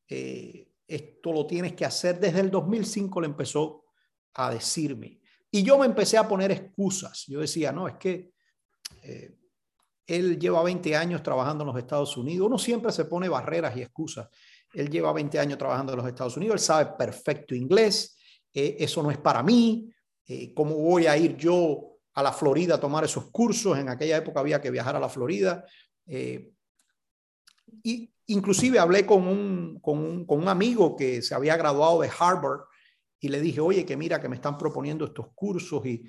[0.08, 2.18] Eh, esto lo tienes que hacer.
[2.18, 3.84] Desde el 2005 le empezó
[4.34, 5.20] a decirme.
[5.50, 7.26] Y yo me empecé a poner excusas.
[7.28, 8.32] Yo decía, no, es que
[9.02, 9.36] eh,
[10.06, 12.46] él lleva 20 años trabajando en los Estados Unidos.
[12.48, 14.28] Uno siempre se pone barreras y excusas.
[14.72, 18.16] Él lleva 20 años trabajando en los Estados Unidos, él sabe perfecto inglés,
[18.54, 19.92] eh, eso no es para mí,
[20.26, 23.76] eh, ¿cómo voy a ir yo a la Florida a tomar esos cursos?
[23.78, 25.64] En aquella época había que viajar a la Florida.
[27.82, 32.10] Y inclusive hablé con un, con, un, con un amigo que se había graduado de
[32.18, 32.60] Harvard
[33.20, 36.02] y le dije, oye, que mira que me están proponiendo estos cursos y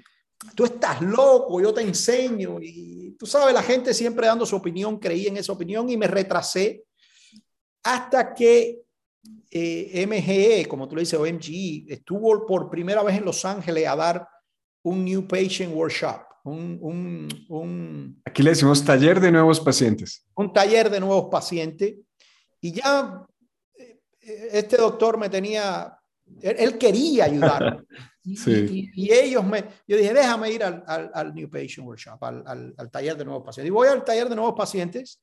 [0.56, 2.60] tú estás loco, yo te enseño.
[2.62, 6.08] Y tú sabes, la gente siempre dando su opinión, creí en esa opinión y me
[6.08, 6.86] retrasé
[7.84, 8.82] hasta que
[9.50, 13.88] eh, MGE, como tú le dices, o MGE, estuvo por primera vez en Los Ángeles
[13.88, 14.28] a dar
[14.84, 16.22] un New Patient Workshop.
[16.44, 20.26] Un, un, Aquí le decimos taller de nuevos pacientes.
[20.36, 21.98] Un taller de nuevos pacientes.
[22.62, 23.26] Y ya
[23.78, 25.97] eh, este doctor me tenía,
[26.41, 27.84] él, quería ayudar.
[28.24, 28.91] sí.
[28.93, 32.91] y, ellos me, yo dije, déjame ir al, al, New Patient Workshop, al, al, al,
[32.91, 33.67] taller de nuevos pacientes.
[33.67, 35.19] Y voy al taller de nuevos pacientes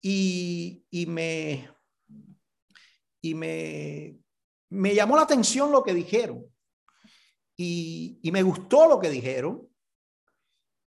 [0.00, 1.68] y, y me,
[3.20, 4.18] y me,
[4.70, 6.44] me llamó la atención lo que dijeron.
[7.56, 9.68] Y, y, me gustó lo que dijeron.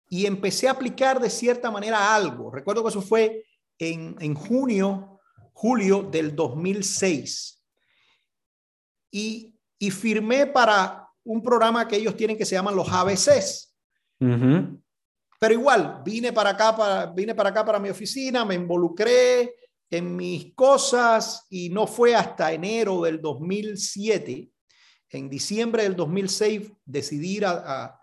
[0.08, 2.52] Y empecé a aplicar de cierta manera algo.
[2.52, 3.46] Recuerdo que eso fue
[3.80, 5.13] en, en junio,
[5.54, 7.62] julio del 2006.
[9.12, 13.76] Y, y, firmé para un programa que ellos tienen que se llaman los ABCs.
[14.20, 19.54] Pero igual, vine para acá, para, vine para acá para mi oficina, me involucré,
[19.98, 24.50] en mis cosas y no fue hasta enero del 2007,
[25.10, 28.00] en diciembre del 2006, decidí ir a,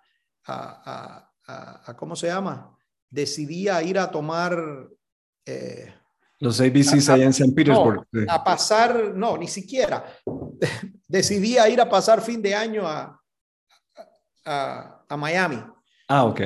[0.47, 2.77] a, a, ¿cómo se llama?
[3.09, 4.89] Decidí a ir a tomar...
[5.45, 5.93] Eh,
[6.41, 8.07] los ABCs allá en San Petersburg.
[8.27, 10.05] a pasar, no, ni siquiera.
[11.07, 13.21] decidí a ir a pasar fin de año a,
[14.47, 15.63] a, a Miami.
[16.09, 16.41] Ah, ok.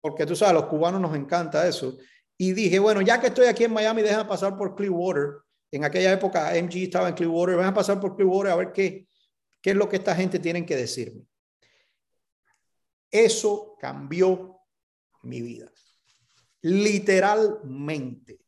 [0.00, 1.98] Porque tú sabes, a los cubanos nos encanta eso.
[2.38, 5.42] Y dije, bueno, ya que estoy aquí en Miami, déjame pasar por Clearwater.
[5.70, 9.06] En aquella época MG estaba en Clearwater, a pasar por Clearwater a ver qué,
[9.60, 11.22] qué es lo que esta gente tiene que decirme.
[13.10, 14.58] Eso cambió
[15.22, 15.70] mi vida.
[16.62, 18.40] Literalmente.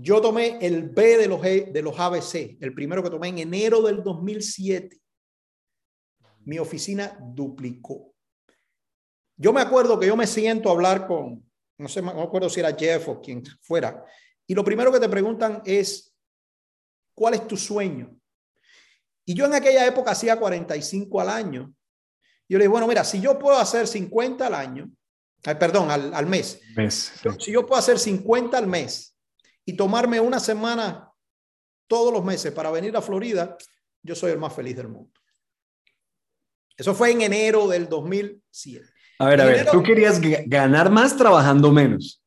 [0.00, 3.38] Yo tomé el B de los, e, de los ABC, el primero que tomé en
[3.38, 4.96] enero del 2007.
[6.44, 8.14] Mi oficina duplicó.
[9.36, 11.44] Yo me acuerdo que yo me siento a hablar con,
[11.78, 14.04] no sé, no acuerdo si era Jeff o quien fuera,
[14.46, 16.14] y lo primero que te preguntan es,
[17.12, 18.16] ¿cuál es tu sueño?
[19.24, 21.74] Y yo en aquella época hacía 45 al año.
[22.48, 24.90] Yo le dije, bueno, mira, si yo puedo hacer 50 al año,
[25.42, 29.17] perdón, al, mes, mes si yo puedo hacer 50 al mes
[29.68, 31.12] y tomarme una semana
[31.86, 33.54] todos los meses para venir a Florida,
[34.02, 35.12] yo soy el más feliz del mundo.
[36.74, 38.86] Eso fue en enero del 2007.
[39.18, 42.24] A ver, a ver, tú querías ganar más trabajando menos.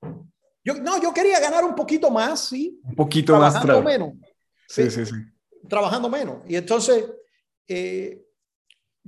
[0.64, 2.80] Yo, no, yo quería ganar un poquito más, sí.
[2.84, 3.60] Un poquito más.
[3.60, 4.14] Trabajando menos.
[4.68, 5.16] Sí, sí, sí,
[5.68, 6.44] Trabajando menos.
[6.48, 7.12] Y entonces,
[7.68, 8.24] eh,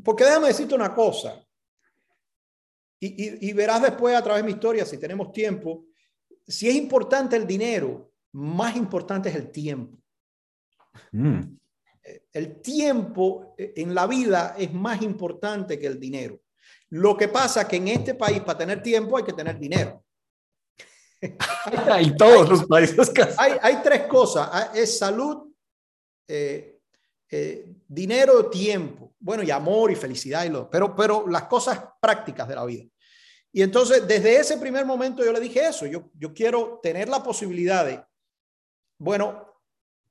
[0.03, 1.39] porque déjame decirte una cosa,
[2.99, 5.85] y, y, verás después a través de mi historia, si tenemos tiempo,
[6.47, 9.97] si es importante el dinero, más importante es el tiempo.
[11.11, 11.41] Mm.
[12.33, 16.41] El tiempo en la vida es más importante que el dinero.
[16.89, 20.03] Lo que pasa es que en este país, para tener tiempo, hay que tener dinero.
[21.91, 24.49] hay todos los países Hay, hay, tres cosas.
[24.51, 25.51] Ah, es salud,
[26.27, 26.79] eh,
[27.31, 29.15] eh, dinero, tiempo.
[29.19, 32.83] Bueno, y amor y felicidad y lo, pero, pero las cosas prácticas de la vida.
[33.51, 35.85] Y entonces, desde ese primer momento yo le dije eso.
[35.85, 38.03] Yo, yo quiero tener la posibilidad de,
[39.03, 39.53] bueno,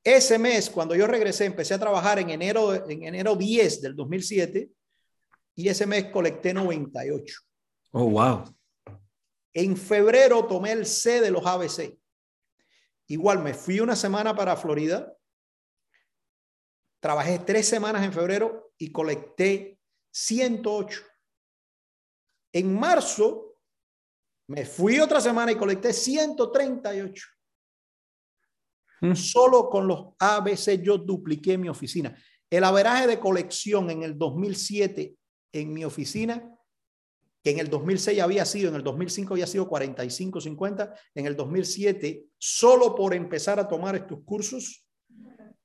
[0.04, 4.70] ese mes, cuando yo regresé, empecé a trabajar en enero, en enero 10 del 2007
[5.54, 7.40] y ese mes colecté 98.
[7.92, 8.44] Oh, wow.
[9.54, 11.98] En febrero tomé el C de los ABC.
[13.06, 15.10] Igual me fui una semana para Florida.
[17.00, 19.78] Trabajé tres semanas en febrero y colecté
[20.10, 21.00] 108.
[22.52, 23.56] En marzo
[24.48, 27.26] me fui otra semana y colecté 138.
[29.02, 29.14] Mm.
[29.14, 32.16] Solo con los ABC yo dupliqué mi oficina.
[32.48, 35.14] El averaje de colección en el 2007
[35.52, 36.48] en mi oficina,
[37.42, 41.36] que en el 2006 había sido, en el 2005 había sido 45, 50, en el
[41.36, 44.86] 2007, solo por empezar a tomar estos cursos,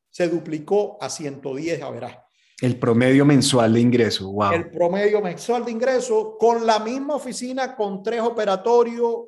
[0.10, 2.18] se duplicó a 110, a verás.
[2.60, 4.52] El promedio mensual de ingreso, wow.
[4.52, 9.28] El promedio mensual de ingreso con la misma oficina, con tres operatorios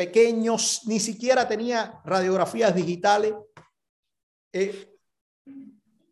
[0.00, 3.34] pequeños, ni siquiera tenía radiografías digitales.
[4.50, 4.96] Eh,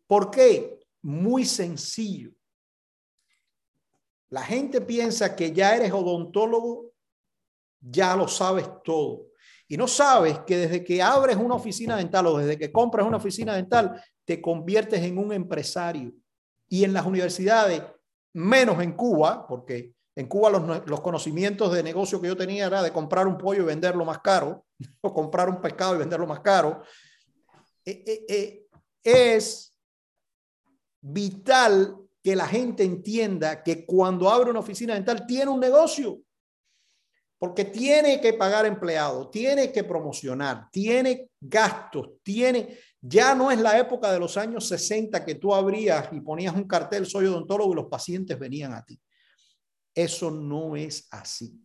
[0.05, 0.79] ¿Por qué?
[1.01, 2.29] Muy sencillo.
[4.29, 6.93] La gente piensa que ya eres odontólogo
[7.81, 9.31] ya lo sabes todo.
[9.67, 13.17] Y no sabes que desde que abres una oficina dental o desde que compras una
[13.17, 16.13] oficina dental, te conviertes en un empresario.
[16.67, 17.81] Y en las universidades,
[18.33, 22.91] menos en Cuba, porque en Cuba los, conocimientos de negocio que yo tenía era de
[22.91, 24.65] comprar un pollo y venderlo más caro,
[25.01, 26.83] o comprar un pescado y venderlo más caro.
[27.85, 28.67] Eh, eh, eh,
[29.01, 29.73] es
[30.99, 36.19] vital que la gente entienda que cuando abre una oficina dental tiene un negocio,
[37.37, 43.79] porque tiene que pagar empleados, tiene que promocionar, tiene gastos, tiene, ya no es la
[43.79, 47.75] época de los años 60 que tú abrías y ponías un cartel, soy odontólogo y
[47.77, 48.99] los pacientes venían a ti.
[50.03, 51.61] Eso no es así.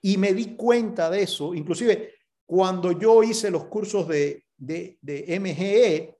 [0.00, 2.12] Y me di cuenta de eso, inclusive
[2.44, 6.18] cuando yo hice los cursos de, de, de MGE,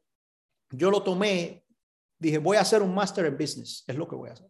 [0.71, 1.65] yo lo tomé,
[2.17, 4.49] dije, voy a hacer un Master en Business, es lo que voy a hacer.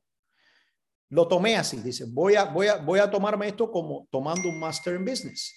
[1.08, 4.58] Lo tomé así, dice, voy a, voy a, voy a tomarme esto como tomando un
[4.58, 5.54] Master en Business.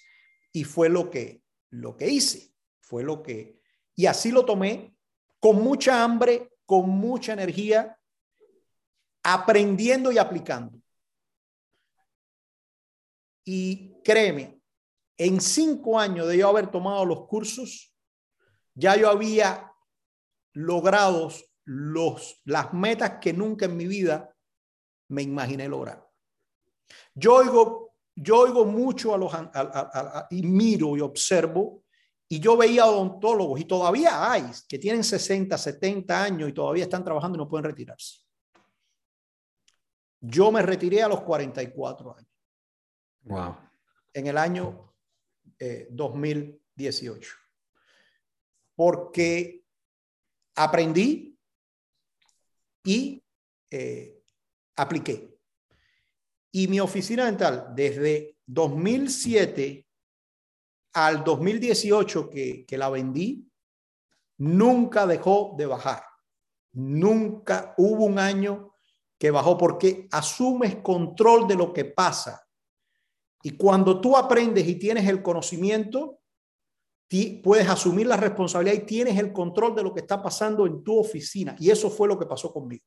[0.52, 3.60] Y fue lo que, lo que hice, fue lo que,
[3.94, 4.96] y así lo tomé
[5.38, 7.98] con mucha hambre, con mucha energía,
[9.22, 10.81] aprendiendo y aplicando.
[13.44, 14.60] Y créeme,
[15.16, 17.94] en cinco años de yo haber tomado los cursos,
[18.74, 19.72] ya yo había
[20.54, 21.30] logrado
[21.64, 24.34] los, las metas que nunca en mi vida
[25.08, 26.06] me imaginé lograr.
[27.14, 29.32] Yo oigo, yo oigo mucho a los,
[30.30, 31.84] y miro y observo,
[32.28, 37.04] y yo veía odontólogos, y todavía hay, que tienen 60, 70 años y todavía están
[37.04, 38.20] trabajando y no pueden retirarse.
[40.20, 42.31] Yo me retiré a los 44 años.
[43.24, 43.56] Wow.
[44.12, 44.94] En el año
[45.90, 47.30] 2018.
[47.30, 47.36] Eh,
[48.74, 49.64] Porque
[50.54, 51.38] aprendí
[52.84, 53.22] y
[53.70, 54.22] eh,
[54.76, 55.38] apliqué.
[56.50, 59.86] Y mi oficina dental, desde 2007
[60.94, 63.48] al 2018 que, que la vendí,
[64.38, 66.02] nunca dejó de bajar.
[66.72, 68.74] Nunca hubo un año
[69.18, 72.46] que bajó porque asumes control de lo que pasa.
[73.42, 76.20] Y cuando tú aprendes y tienes el conocimiento,
[77.42, 80.98] puedes asumir la responsabilidad y tienes el control de lo que está pasando en tu
[80.98, 81.54] oficina.
[81.58, 82.84] Y eso fue lo que pasó conmigo.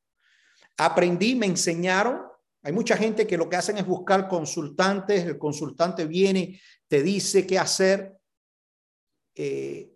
[0.78, 2.22] Aprendí, me enseñaron.
[2.62, 5.24] Hay mucha gente que lo que hacen es buscar consultantes.
[5.24, 8.16] El consultante viene, te dice qué hacer.
[9.34, 9.92] Eh,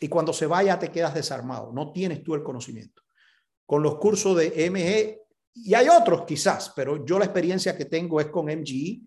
[0.00, 1.72] y cuando se vaya te quedas desarmado.
[1.72, 3.02] No tienes tú el conocimiento.
[3.66, 5.22] Con los cursos de MG,
[5.54, 9.02] y hay otros quizás, pero yo la experiencia que tengo es con MGE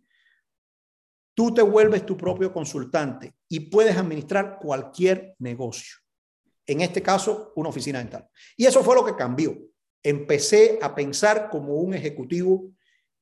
[1.35, 5.97] Tú te vuelves tu propio consultante y puedes administrar cualquier negocio.
[6.65, 8.27] En este caso, una oficina dental.
[8.55, 9.55] Y eso fue lo que cambió.
[10.01, 12.71] Empecé a pensar como un ejecutivo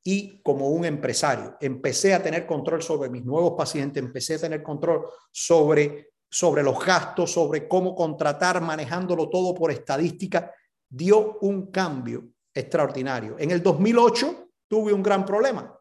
[0.04, 1.58] y como un empresario.
[1.60, 6.86] Empecé a tener control sobre mis nuevos pacientes, empecé a tener control sobre, sobre los
[6.86, 10.52] gastos, sobre cómo contratar, manejándolo todo por estadística.
[10.88, 13.38] Dio un cambio extraordinario.
[13.40, 15.76] En el 2008 tuve un gran problema.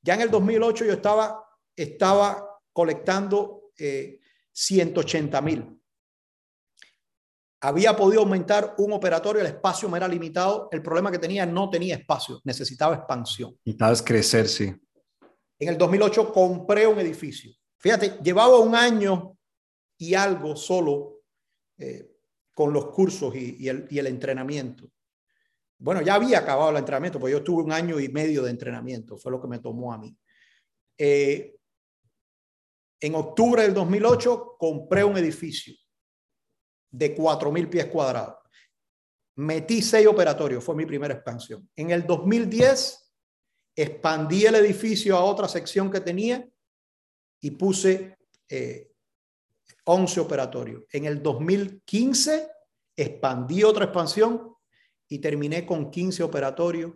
[0.00, 1.47] Ya en el 2008 yo estaba
[1.82, 3.70] estaba colectando
[4.52, 5.80] 180 eh, mil.
[7.60, 10.68] Había podido aumentar un operatorio, el espacio me era limitado.
[10.70, 13.56] El problema que tenía no tenía espacio, necesitaba expansión.
[13.64, 14.74] Necesitabas crecer, sí.
[15.58, 17.52] En el 2008 compré un edificio.
[17.78, 19.36] Fíjate, llevaba un año
[19.96, 21.22] y algo solo
[21.76, 22.12] eh,
[22.54, 24.88] con los cursos y, el, y el entrenamiento.
[25.78, 29.16] Bueno, ya había acabado el entrenamiento, porque yo tuve un año y medio de entrenamiento,
[29.16, 30.16] fue lo que me tomó a mí.
[30.96, 31.57] Eh,
[33.00, 35.74] en octubre del 2008 compré un edificio
[36.90, 38.36] de 4.000 pies cuadrados.
[39.36, 41.70] Metí seis operatorios, fue mi primera expansión.
[41.76, 43.12] En el 2010
[43.76, 46.44] expandí el edificio a otra sección que tenía
[47.40, 48.18] y puse
[49.84, 50.82] 11 eh, operatorios.
[50.90, 52.50] En el 2015
[52.96, 54.56] expandí otra expansión
[55.08, 56.94] y terminé con 15 operatorios,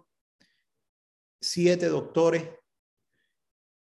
[1.41, 2.49] 7 doctores,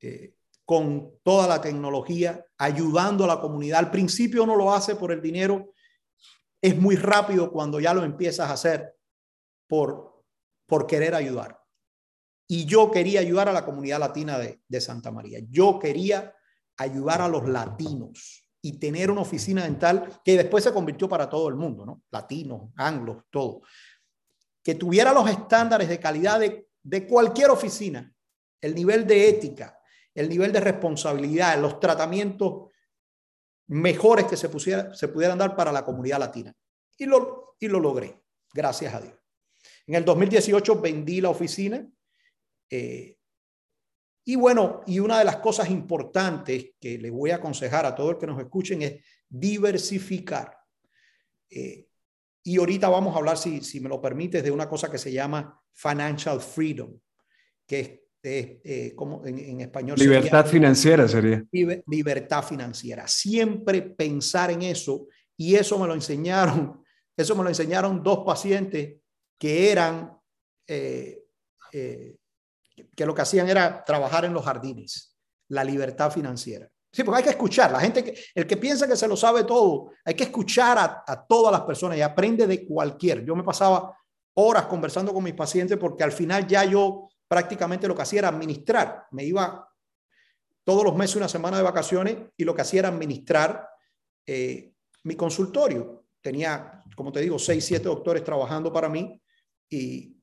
[0.01, 3.81] eh, con toda la tecnología, ayudando a la comunidad.
[3.81, 5.73] Al principio no lo hace por el dinero,
[6.61, 8.97] es muy rápido cuando ya lo empiezas a hacer
[9.69, 10.25] por,
[10.67, 11.61] por querer ayudar.
[12.47, 15.41] Y yo quería ayudar a la comunidad latina de, de Santa María.
[15.51, 16.35] Yo quería
[16.77, 21.49] ayudar a los latinos y tener una oficina dental que después se convirtió para todo
[21.49, 22.03] el mundo, ¿no?
[22.11, 23.61] Latinos, anglos, todo.
[24.63, 28.11] Que tuviera los estándares de calidad de, de cualquier oficina,
[28.63, 29.79] el nivel de ética,
[30.15, 32.71] el nivel de responsabilidad, los tratamientos
[33.69, 36.55] mejores que se, pusiera, se pudieran dar para la comunidad latina.
[36.97, 39.15] Y lo, y lo logré, gracias a Dios.
[39.87, 41.87] En el 2018 vendí la oficina.
[42.71, 43.17] Eh,
[44.27, 48.13] Y bueno, y una de las cosas importantes que le voy a aconsejar a todos
[48.13, 50.57] los que nos escuchen es diversificar.
[51.51, 51.89] Eh,
[52.43, 55.13] y ahorita vamos a hablar, si, si me lo permites, de una cosa que se
[55.13, 56.99] llama financial freedom,
[57.67, 59.99] que es eh, como en, español.
[59.99, 61.45] Libertad financiera sería.
[61.87, 63.07] libertad financiera.
[63.07, 65.09] Siempre pensar en eso.
[65.37, 66.83] Y eso me lo enseñaron,
[67.17, 68.97] eso me lo enseñaron dos pacientes
[69.39, 70.17] que eran,
[70.67, 71.23] eh,
[71.73, 72.17] eh,
[72.97, 75.15] que lo que hacían era trabajar en los jardines.
[75.51, 76.67] La libertad financiera.
[76.91, 77.73] Sí, porque hay que escuchar.
[77.73, 81.05] La gente, que, el que piensa que se lo sabe todo, hay que escuchar a,
[81.07, 83.23] a todas las personas y aprende de cualquier.
[83.23, 83.95] Yo me pasaba
[84.35, 88.29] horas conversando con mis pacientes porque al final ya yo prácticamente lo que hacía era
[88.29, 89.09] administrar.
[89.11, 89.69] Me iba
[90.63, 93.69] todos los meses una semana de vacaciones y lo que hacía era administrar
[94.25, 94.73] eh,
[95.03, 96.05] mi consultorio.
[96.21, 99.21] Tenía, como te digo, seis, siete doctores trabajando para mí
[99.69, 100.17] y,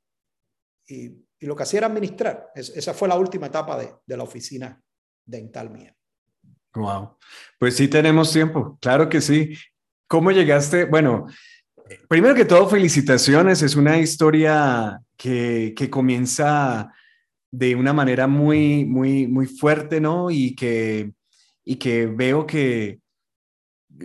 [0.87, 2.49] y, lo que hacía era administrar.
[2.55, 4.81] esa fue la última etapa de, de la oficina
[5.25, 5.93] dental mía.
[6.75, 7.17] Wow.
[7.59, 9.53] Pues sí tenemos tiempo, claro que sí.
[10.07, 10.85] ¿Cómo llegaste?
[10.85, 11.27] Bueno,
[12.07, 13.63] primero que todo, felicitaciones.
[13.63, 16.91] Es una historia que, que comienza
[17.51, 20.31] de una manera muy, muy, muy fuerte, ¿no?
[20.31, 21.11] Y que,
[21.63, 22.99] y que veo que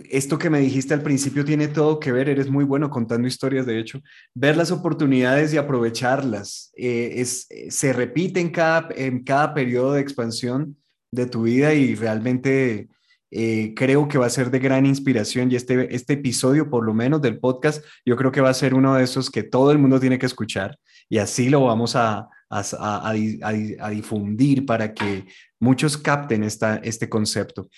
[0.09, 3.65] esto que me dijiste al principio tiene todo que ver, eres muy bueno contando historias,
[3.65, 4.01] de hecho,
[4.33, 6.71] ver las oportunidades y aprovecharlas.
[6.75, 10.77] Eh, es, se repite en cada, en cada periodo de expansión
[11.11, 12.89] de tu vida y realmente
[13.31, 16.93] eh, creo que va a ser de gran inspiración y este, este episodio, por lo
[16.93, 19.77] menos del podcast, yo creo que va a ser uno de esos que todo el
[19.77, 20.77] mundo tiene que escuchar
[21.09, 25.25] y así lo vamos a, a, a, difundir para que
[25.59, 27.69] muchos capten esta, este concepto.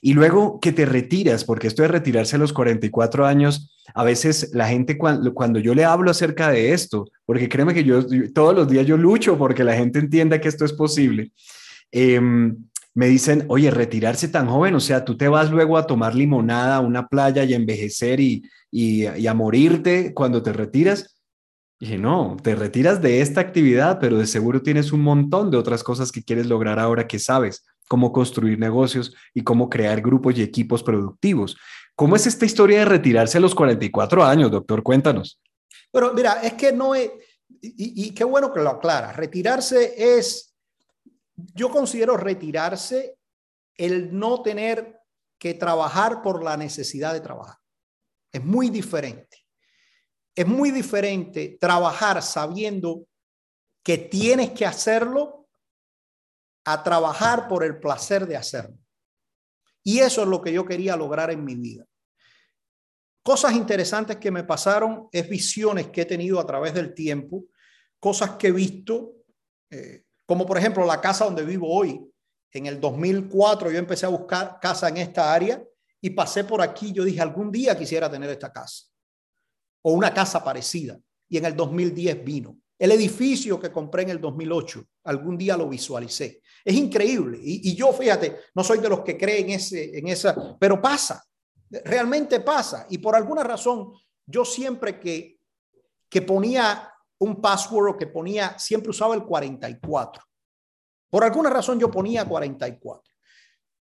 [0.00, 4.50] Y luego que te retiras, porque esto de retirarse a los 44 años, a veces
[4.52, 8.04] la gente cuando, cuando yo le hablo acerca de esto, porque créeme que yo,
[8.34, 11.32] todos los días yo lucho porque la gente entienda que esto es posible.
[11.92, 12.20] Eh,
[12.96, 16.76] me dicen, oye, retirarse tan joven, o sea, tú te vas luego a tomar limonada
[16.76, 21.15] a una playa y envejecer y, y, a morirte cuando te retiras.
[21.78, 25.58] Y dije, no, te retiras de esta actividad, pero de seguro tienes un montón de
[25.58, 30.38] otras cosas que quieres lograr ahora que sabes cómo construir negocios y cómo crear grupos
[30.38, 31.56] y equipos productivos.
[31.94, 34.82] ¿Cómo es esta historia de retirarse a los 44 años, doctor?
[34.82, 35.40] Cuéntanos.
[35.92, 37.10] Pero mira, es que no es,
[37.60, 40.56] y qué bueno que lo aclara, retirarse es
[41.54, 43.18] yo considero retirarse
[43.76, 45.00] el no tener
[45.38, 47.58] que trabajar por la necesidad de trabajar.
[48.32, 49.45] Es muy diferente.
[50.36, 53.06] Es muy diferente trabajar sabiendo
[53.82, 55.48] que tienes que hacerlo
[56.66, 58.76] a trabajar por el placer de hacerlo.
[59.82, 61.86] Y eso es lo que yo quería lograr en mi vida.
[63.22, 67.44] Cosas interesantes que me pasaron es visiones que he tenido a través del tiempo,
[67.98, 69.14] cosas que he visto.
[69.70, 72.04] Eh, como por ejemplo la casa donde vivo hoy.
[72.52, 75.62] En el 2004 yo empecé a buscar casa en esta área
[76.00, 76.92] y pasé por aquí.
[76.92, 78.86] Yo dije, algún día quisiera tener esta casa
[79.88, 80.98] o una casa parecida.
[81.28, 82.58] Y en el 2010 vino.
[82.76, 86.42] El edificio que compré en el 2008, algún día lo visualicé.
[86.64, 87.38] Es increíble.
[87.40, 91.24] Y, yo, fíjate, no soy de los que creen ese, en esa, pero pasa.
[91.70, 92.88] Realmente pasa.
[92.90, 93.92] Y por alguna razón,
[94.26, 95.38] yo siempre que,
[96.08, 100.24] que ponía un password que ponía, siempre usaba el 44.
[101.08, 103.14] Por alguna razón yo ponía 44.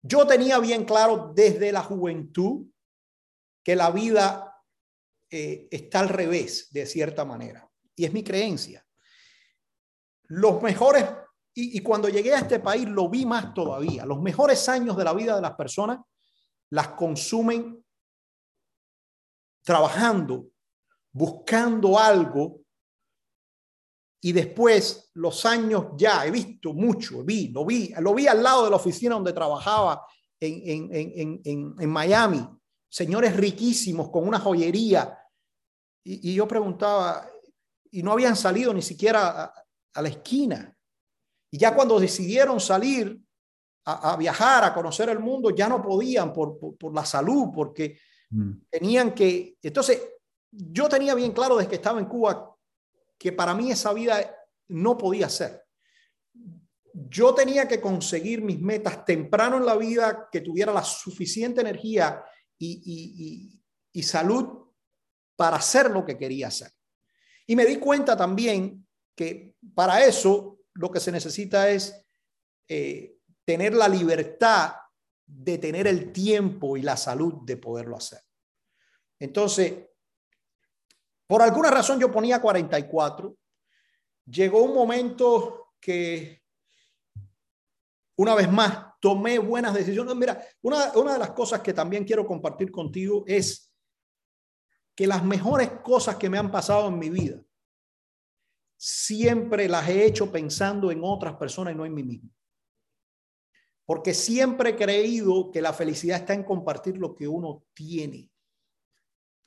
[0.03, 2.65] Yo tenía bien claro desde la juventud
[3.63, 4.50] que la vida
[5.31, 7.71] eh, está al revés, de cierta manera.
[7.95, 8.85] Y es mi creencia.
[10.25, 11.05] Los mejores,
[11.55, 15.13] y, cuando llegué a este país lo vi más todavía, los mejores años de la
[15.13, 15.99] vida de las personas
[16.71, 17.85] las consumen
[19.63, 20.51] trabajando,
[21.13, 22.61] buscando algo
[24.21, 28.65] y después los años ya he visto mucho, vi, lo vi, lo vi al lado
[28.65, 30.05] de la oficina donde trabajaba
[30.39, 32.47] en, en, en, en Miami,
[32.89, 35.17] señores riquísimos con una joyería.
[36.05, 37.29] Y, yo preguntaba,
[37.91, 39.53] y no habían salido ni siquiera
[39.95, 40.77] a, la esquina.
[41.51, 43.21] Y ya cuando decidieron salir
[43.85, 47.99] a, viajar, a conocer el mundo, ya no podían por, por, la salud, porque
[48.31, 48.53] mm.
[48.71, 49.57] tenían que...
[49.63, 50.01] Entonces,
[50.51, 52.57] yo tenía bien claro desde que estaba en Cuba
[53.19, 54.35] que para mí esa vida
[54.69, 55.63] no podía ser.
[56.93, 62.25] Yo tenía que conseguir mis metas temprano en la vida, que tuviera la suficiente energía
[62.59, 63.63] y,
[64.03, 64.60] salud
[65.41, 66.71] para hacer lo que quería hacer.
[67.47, 68.87] Y me di cuenta también
[69.17, 71.99] que para eso lo que se necesita es
[72.69, 73.17] eh,
[73.47, 74.75] tener la libertad
[75.25, 78.21] de tener el tiempo y la salud de poderlo hacer.
[79.19, 79.89] Entonces,
[81.27, 83.35] por alguna razón yo ponía 44.
[84.27, 86.43] Llegó un momento que
[88.17, 90.15] una vez más, tomé buenas decisiones.
[90.15, 93.70] Mira, una, una de las cosas que también quiero compartir contigo es
[95.01, 97.43] que las mejores cosas que me han pasado en mi vida
[98.77, 102.29] siempre las he hecho pensando en otras personas y no en mí mismo.
[103.87, 108.31] Porque siempre he creído que la felicidad está en compartir lo que uno tiene,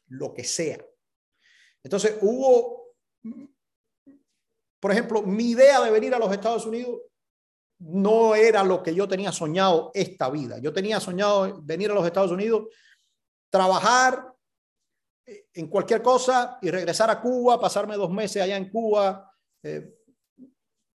[0.08, 0.84] lo que sea.
[1.84, 2.96] Entonces hubo,
[4.80, 7.00] por ejemplo, mi idea de venir a los Estados Unidos
[7.78, 10.58] no era lo que yo tenía soñado esta vida.
[10.58, 12.70] Yo tenía soñado venir a los Estados Unidos,
[13.52, 14.33] trabajar
[15.26, 19.96] en cualquier cosa y regresar a Cuba, pasarme dos meses allá en Cuba, eh,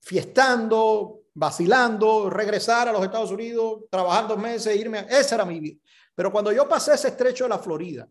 [0.02, 5.00] fiestando, vacilando, regresar a los Estados Unidos, trabajar dos meses, irme.
[5.00, 5.02] A...
[5.04, 5.80] Esa era mi vida.
[6.16, 8.08] Pero cuando yo pasé ese estrecho de la Florida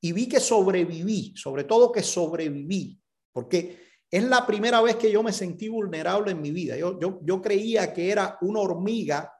[0.00, 2.98] y vi que sobreviví, sobre todo que sobreviví,
[3.32, 6.76] porque es la primera vez que yo me sentí vulnerable en mi vida.
[6.76, 9.32] Yo, yo, yo creía que era una hormiga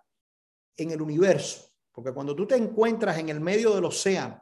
[0.76, 4.41] en el universo, porque cuando tú te encuentras en el medio del océano,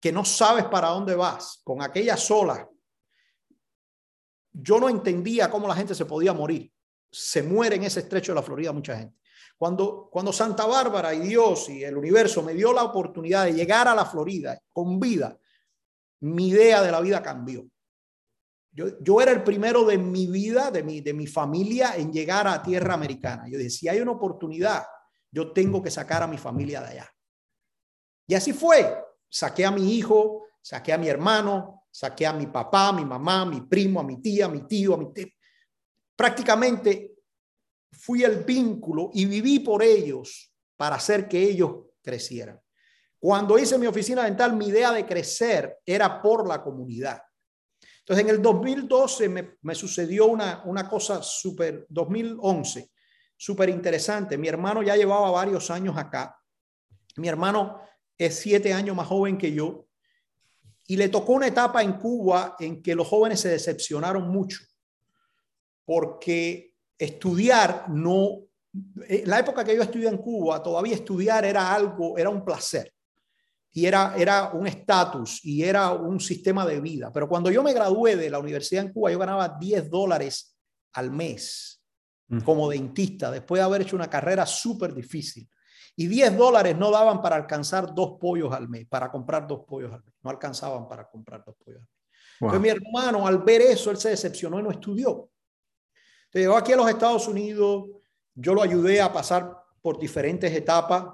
[0.00, 2.66] que no sabes para dónde vas, con aquellas olas,
[4.52, 6.72] yo no entendía cómo la gente se podía morir.
[7.10, 9.16] Se muere en ese estrecho de la Florida mucha gente.
[9.56, 13.88] Cuando, cuando Santa Bárbara y Dios y el universo me dio la oportunidad de llegar
[13.88, 15.36] a la Florida con vida,
[16.20, 17.66] mi idea de la vida cambió.
[18.70, 22.62] Yo, era el primero de mi vida, de mi, de mi familia, en llegar a
[22.62, 23.48] tierra americana.
[23.48, 24.84] Yo decía, si hay una oportunidad,
[25.32, 27.10] yo tengo que sacar a mi familia de allá.
[28.28, 29.07] Y así fue.
[29.28, 33.42] Saqué a mi hijo, saqué a mi hermano, saqué a mi papá, a mi mamá,
[33.42, 35.26] a mi primo, a mi tía, a mi tío, a mi tío.
[36.14, 37.14] Prácticamente
[37.92, 41.72] fui el vínculo y viví por ellos para hacer que ellos
[42.02, 42.60] crecieran.
[43.18, 47.20] Cuando hice mi oficina dental, mi idea de crecer era por la comunidad.
[48.00, 49.28] Entonces, en el 2012
[49.60, 52.90] me, sucedió una, una cosa súper, 2011,
[53.36, 54.38] súper interesante.
[54.38, 56.38] Mi hermano ya llevaba varios años acá.
[57.16, 57.82] Mi hermano
[58.18, 59.86] es siete años más joven que yo.
[60.86, 64.60] Y le tocó una etapa en Cuba en que los jóvenes se decepcionaron mucho,
[65.84, 68.40] porque estudiar no,
[69.06, 72.92] en la época que yo estudié en Cuba, todavía estudiar era algo, era un placer
[73.70, 77.12] y era, era un estatus y era un sistema de vida.
[77.12, 80.56] Pero cuando yo me gradué de la universidad en Cuba, yo ganaba 10 dólares
[80.94, 81.82] al mes
[82.28, 82.40] mm.
[82.40, 85.48] como dentista, después de haber hecho una carrera súper difícil.
[86.00, 89.92] Y 10 dólares no daban para alcanzar dos pollos al mes, para comprar dos pollos
[89.92, 90.14] al mes.
[90.22, 91.98] No alcanzaban para comprar dos pollos al mes.
[92.40, 95.28] Entonces mi hermano, al ver eso, él se decepcionó y no estudió.
[96.26, 97.86] Entonces llegó aquí a los Estados Unidos,
[98.32, 101.04] yo lo ayudé a pasar por diferentes etapas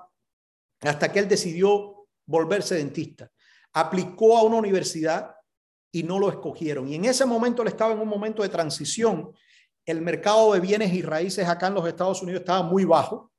[0.82, 3.32] hasta que él decidió volverse dentista.
[3.72, 5.34] Aplicó a una universidad
[5.90, 6.88] y no lo escogieron.
[6.88, 9.32] Y en ese momento él estaba en un momento de transición.
[9.86, 13.32] El mercado de bienes y raíces acá en los Estados Unidos estaba muy bajo.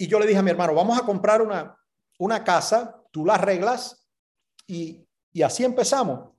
[0.00, 1.76] Y yo le dije a mi hermano, vamos a comprar una,
[2.18, 4.08] una casa, tú las reglas
[4.66, 6.30] y, y así empezamos.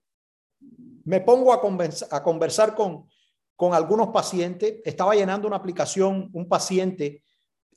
[1.04, 1.62] Me pongo a,
[2.10, 3.08] a conversar con,
[3.56, 4.82] con algunos pacientes.
[4.84, 7.24] Estaba llenando una aplicación, un paciente,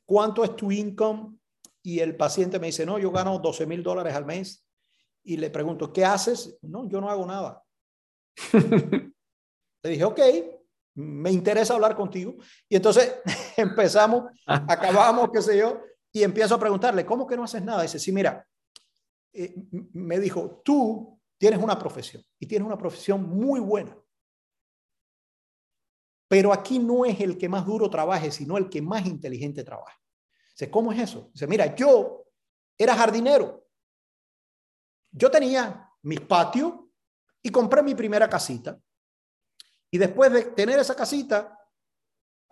[0.07, 1.37] ¿cuánto es tu income
[1.83, 4.67] y el paciente me dice, no, yo gano 12 mil dólares al mes.
[5.23, 6.57] Y le pregunto, ¿qué haces?
[6.63, 7.63] No, yo no hago nada.
[9.83, 10.21] le dije, ok,
[10.95, 12.35] me interesa hablar contigo.
[12.69, 13.17] Y entonces
[13.57, 15.81] empezamos, acabamos, qué sé yo,
[16.13, 17.83] y empiezo a preguntarle, ¿cómo que no haces nada?
[17.83, 18.47] dice, sí, mira,
[19.33, 19.55] eh,
[19.93, 23.97] me dijo, tú tienes una profesión y tienes una profesión muy buena.
[26.29, 30.01] Pero aquí no es el que más duro trabaje, sino el que más inteligente trabaja.
[30.53, 31.31] Dice, ¿cómo es eso?
[31.33, 32.25] Dice, mira, yo
[32.79, 33.67] era jardinero.
[35.11, 36.73] Yo tenía mis patios
[37.43, 38.81] y compré mi primera casita.
[39.95, 41.57] Y después de tener esa casita,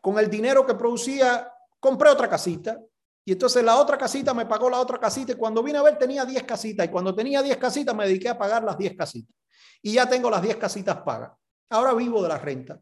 [0.01, 2.81] con el dinero que producía, compré otra casita.
[3.25, 5.33] Y entonces la otra casita me pagó la otra casita.
[5.33, 6.87] Y cuando vine a ver, tenía 10 casitas.
[6.87, 9.35] Y cuando tenía 10 casitas, me dediqué a pagar las 10 casitas.
[9.83, 11.33] Y ya tengo las 10 casitas pagas.
[11.69, 12.81] Ahora vivo de la renta.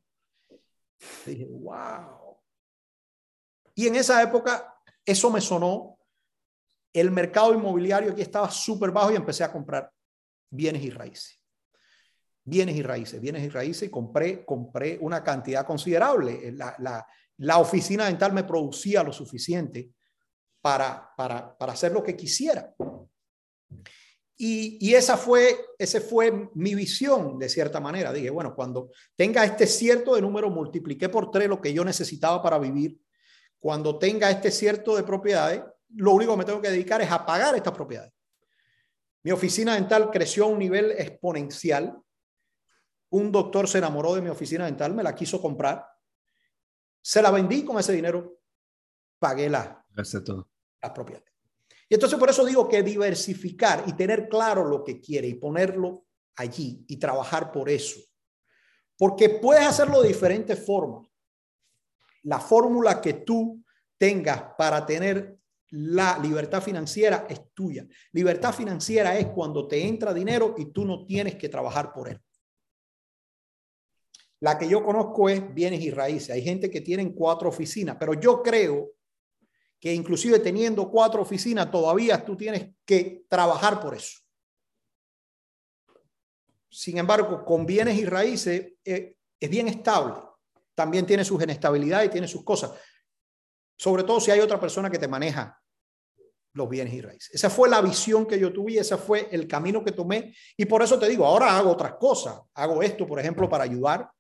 [1.25, 2.37] dije, wow.
[3.77, 5.97] Y en esa época eso me sonó.
[6.93, 9.91] El mercado inmobiliario aquí estaba súper bajo y empecé a comprar
[10.51, 11.40] bienes y raíces.
[12.45, 16.55] Bienes y raíces, bienes y raíces y compré, compré una cantidad considerable.
[17.37, 19.91] La, oficina dental me producía lo suficiente
[20.61, 22.75] para, para, hacer lo que quisiera.
[24.37, 28.13] Y, y, esa fue, ese fue mi visión, de cierta manera.
[28.13, 32.43] Dije, bueno, cuando tenga este cierto de número, multipliqué por tres lo que yo necesitaba
[32.43, 32.99] para vivir
[33.61, 35.63] cuando tenga este cierto de propiedades,
[35.95, 38.13] lo único que me tengo que dedicar es a pagar estas propiedades.
[39.23, 42.01] Mi oficina dental creció a un nivel exponencial.
[43.11, 45.87] Un doctor se enamoró de mi oficina dental, me la quiso comprar
[47.03, 48.41] Se la vendí con ese dinero,
[49.19, 49.85] pagué la,
[50.25, 50.49] todo.
[50.81, 51.31] las propiedades.
[51.89, 56.07] Y entonces por eso digo que diversificar y tener claro lo que quiere y ponerlo
[56.37, 58.01] allí y trabajar por eso.
[58.97, 61.09] Porque puedes hacerlo de diferentes formas.
[62.23, 63.65] La fórmula que tú
[63.99, 65.41] tengas para tener
[65.71, 67.87] la libertad financiera es tuya.
[68.13, 72.21] Libertad financiera es cuando te entra dinero y tú no tienes que trabajar por él.
[74.41, 76.31] La que yo conozco es bienes y raíces.
[76.31, 78.93] Hay gente que tienen cuatro oficinas, pero yo creo
[79.79, 84.19] que inclusive teniendo cuatro oficinas, todavía tú tienes que trabajar por eso.
[86.71, 90.15] Sin embargo, con bienes y raíces eh, es bien estable.
[90.75, 92.73] También tiene sus inestabilidades y tiene sus cosas.
[93.77, 95.59] Sobre todo si hay otra persona que te maneja
[96.53, 97.35] los bienes y raíces.
[97.35, 100.35] Esa fue la visión que yo tuve, ese fue el camino que tomé.
[100.57, 102.41] Y por eso te digo, ahora hago otras cosas.
[102.55, 104.11] Hago esto, por ejemplo, para ayudar.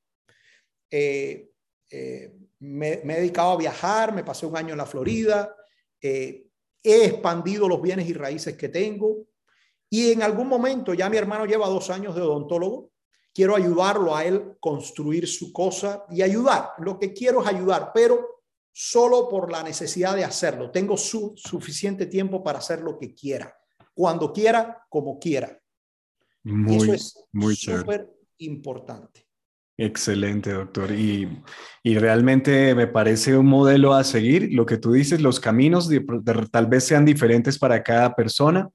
[0.91, 1.51] Eh,
[1.91, 5.55] eh, me, he dedicado a viajar, me pasé un año en la Florida,
[6.01, 6.47] eh,
[6.83, 9.27] he expandido los bienes y raíces que tengo
[9.91, 12.93] y en algún momento, ya mi hermano lleva dos años de odontólogo,
[13.35, 16.71] quiero ayudarlo a él construir su cosa y ayudar.
[16.79, 20.71] Lo que quiero es ayudar, pero solo por la necesidad de hacerlo.
[20.71, 23.53] Tengo su, suficiente tiempo para hacer lo que quiera,
[23.93, 25.61] cuando quiera, como quiera.
[26.45, 29.27] Muy, eso es muy súper importante.
[29.81, 30.93] Excelente, doctor.
[30.93, 31.27] Y,
[31.83, 34.51] realmente me parece un modelo a seguir.
[34.53, 35.89] Lo que tú dices, los caminos
[36.53, 38.69] tal vez sean diferentes para cada persona,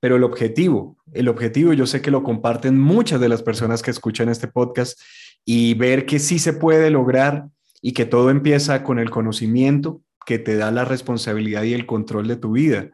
[0.00, 3.90] pero el objetivo, el objetivo yo sé que lo comparten muchas de las personas que
[3.90, 5.00] escuchan este podcast
[5.46, 7.46] y ver que sí se puede lograr
[7.80, 12.28] y que todo empieza con el conocimiento que te da la responsabilidad y el control
[12.28, 12.90] de tu vida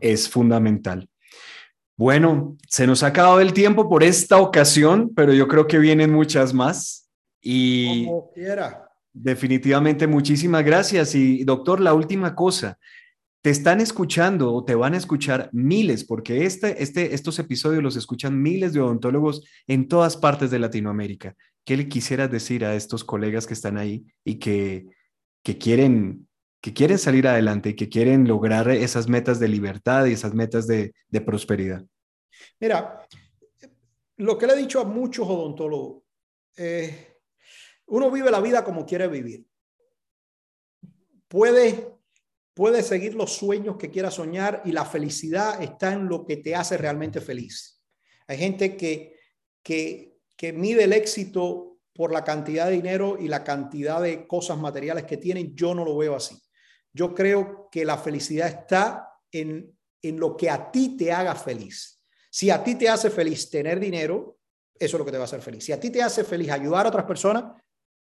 [0.00, 1.08] es fundamental.
[1.98, 6.12] Bueno, se nos ha acabado el tiempo por esta ocasión, pero yo creo que vienen
[6.12, 7.10] muchas más.
[7.42, 8.88] Y Como quiera.
[9.12, 11.16] definitivamente muchísimas gracias.
[11.16, 12.78] Y doctor, la última cosa,
[13.42, 17.96] te están escuchando o te van a escuchar miles, porque este, este, estos episodios los
[17.96, 21.34] escuchan miles de odontólogos en todas partes de Latinoamérica.
[21.64, 24.86] ¿Qué le quisieras decir a estos colegas que están ahí y que,
[25.42, 26.27] que quieren
[26.60, 30.66] que quieren salir adelante y que quieren lograr esas metas de libertad y esas metas
[30.66, 30.92] de,
[31.24, 31.84] prosperidad?
[32.60, 33.06] Mira,
[34.16, 36.02] lo que le he dicho a muchos odontólogos,
[36.56, 37.18] eh,
[37.86, 39.46] uno vive la vida como quiere vivir.
[41.28, 41.94] Puede,
[42.54, 46.54] puede seguir los sueños que quiera soñar y la felicidad está en lo que te
[46.54, 47.80] hace realmente feliz.
[48.26, 49.16] Hay gente que,
[49.62, 54.58] que, que mide el éxito por la cantidad de dinero y la cantidad de cosas
[54.58, 55.54] materiales que tienen.
[55.54, 56.36] Yo no lo veo así.
[56.92, 62.02] Yo creo que la felicidad está en, lo que a ti te haga feliz.
[62.30, 64.38] Si a ti te hace feliz tener dinero,
[64.74, 65.64] eso es lo que te va a hacer feliz.
[65.64, 67.44] Si a ti te hace feliz ayudar a otras personas,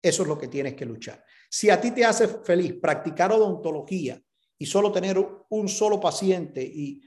[0.01, 1.23] eso es lo que tienes que luchar.
[1.49, 4.21] Si a ti te hace feliz practicar odontología
[4.57, 5.17] y solo tener
[5.49, 7.01] un solo paciente y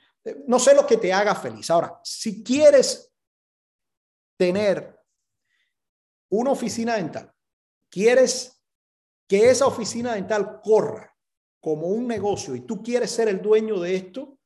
[0.46, 1.70] no sé lo que te haga feliz.
[1.70, 3.12] Ahora, si quieres
[4.36, 4.98] tener
[6.28, 7.32] una oficina dental,
[7.88, 8.62] quieres
[9.28, 11.11] que esa oficina dental corra
[11.62, 14.36] como un negocio y tú quieres ser el dueño de esto,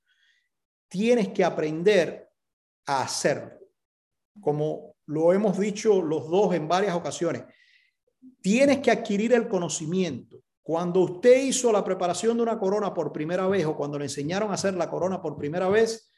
[0.87, 2.31] tienes que aprender
[2.87, 3.59] a hacerlo.
[4.39, 7.45] Como lo hemos dicho los dos en varias ocasiones,
[8.43, 10.43] tienes que adquirir el conocimiento.
[10.63, 14.51] Cuando usted hizo la preparación de una corona por primera vez o cuando le enseñaron
[14.51, 16.11] a hacer la corona por primera vez,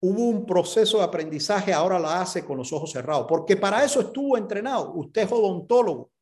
[0.00, 4.00] hubo un proceso de aprendizaje, ahora la hace con los ojos cerrados, porque para eso
[4.00, 4.94] estuvo entrenado.
[4.94, 6.12] Usted es odontólogo,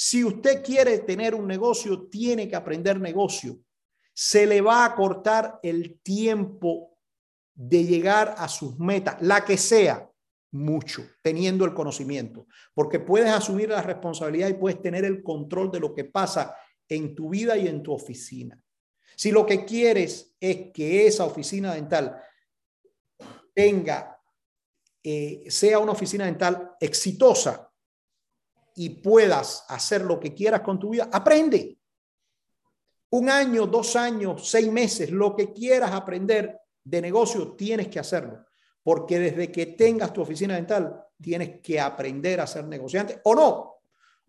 [0.00, 3.58] si usted quiere tener un negocio, tiene que aprender negocio.
[4.14, 6.96] Se le va a cortar el tiempo
[7.52, 10.08] de llegar a sus metas, la que sea,
[10.52, 15.80] mucho, teniendo el conocimiento, porque puedes asumir la responsabilidad y puedes tener el control de
[15.80, 16.54] lo que pasa
[16.88, 18.56] en tu vida y en tu oficina.
[19.16, 22.22] Si lo que quieres es que esa oficina dental
[23.52, 24.16] tenga,
[25.02, 27.67] eh, sea una oficina dental exitosa,
[28.78, 31.76] y puedas hacer lo que quieras con tu vida, aprende.
[33.10, 38.46] Un año, dos años, seis meses, lo que quieras aprender de negocio, tienes que hacerlo.
[38.84, 43.80] Porque desde que tengas tu oficina dental, tienes que aprender a ser negociante o no,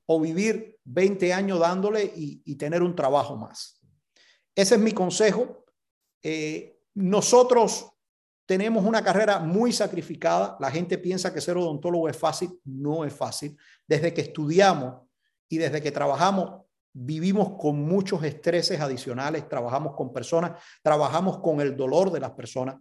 [0.07, 3.79] o vivir 20 años dándole y, tener un trabajo más.
[4.55, 5.63] Ese es mi consejo.
[6.23, 7.91] Eh, nosotros
[8.49, 10.57] tenemos una carrera muy sacrificada.
[10.59, 12.59] La gente piensa que ser odontólogo es fácil.
[12.63, 13.55] No es fácil.
[13.87, 15.07] Desde que estudiamos
[15.47, 19.47] y desde que trabajamos, vivimos con muchos estreses adicionales.
[19.47, 22.79] Trabajamos con personas, trabajamos con el dolor de las personas.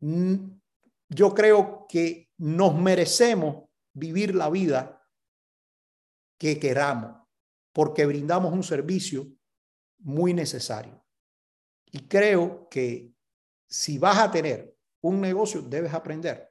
[0.00, 0.36] Mm,
[1.10, 5.06] yo creo que nos merecemos vivir la vida
[6.38, 7.28] que queramos,
[7.74, 9.26] porque brindamos un servicio
[9.98, 11.04] muy necesario.
[11.92, 13.13] Y creo que
[13.74, 16.48] si vas a tener un negocio, debes aprender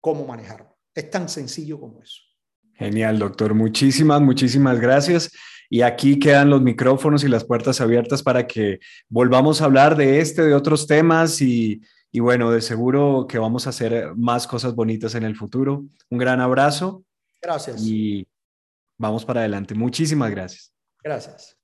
[0.00, 0.76] cómo manejarlo.
[0.92, 2.22] Es tan sencillo como eso.
[2.72, 3.54] Genial, doctor.
[3.54, 5.30] Muchísimas, muchísimas gracias.
[5.70, 10.18] Y aquí quedan los micrófonos y las puertas abiertas para que volvamos a hablar de
[10.18, 11.80] este, de otros temas y,
[12.10, 15.84] y bueno, de seguro que vamos a hacer más cosas bonitas en el futuro.
[16.10, 17.04] Un gran abrazo.
[17.40, 17.80] Gracias.
[17.86, 18.26] Y
[18.98, 19.76] vamos para adelante.
[19.76, 20.72] Muchísimas gracias.
[21.00, 21.56] Gracias.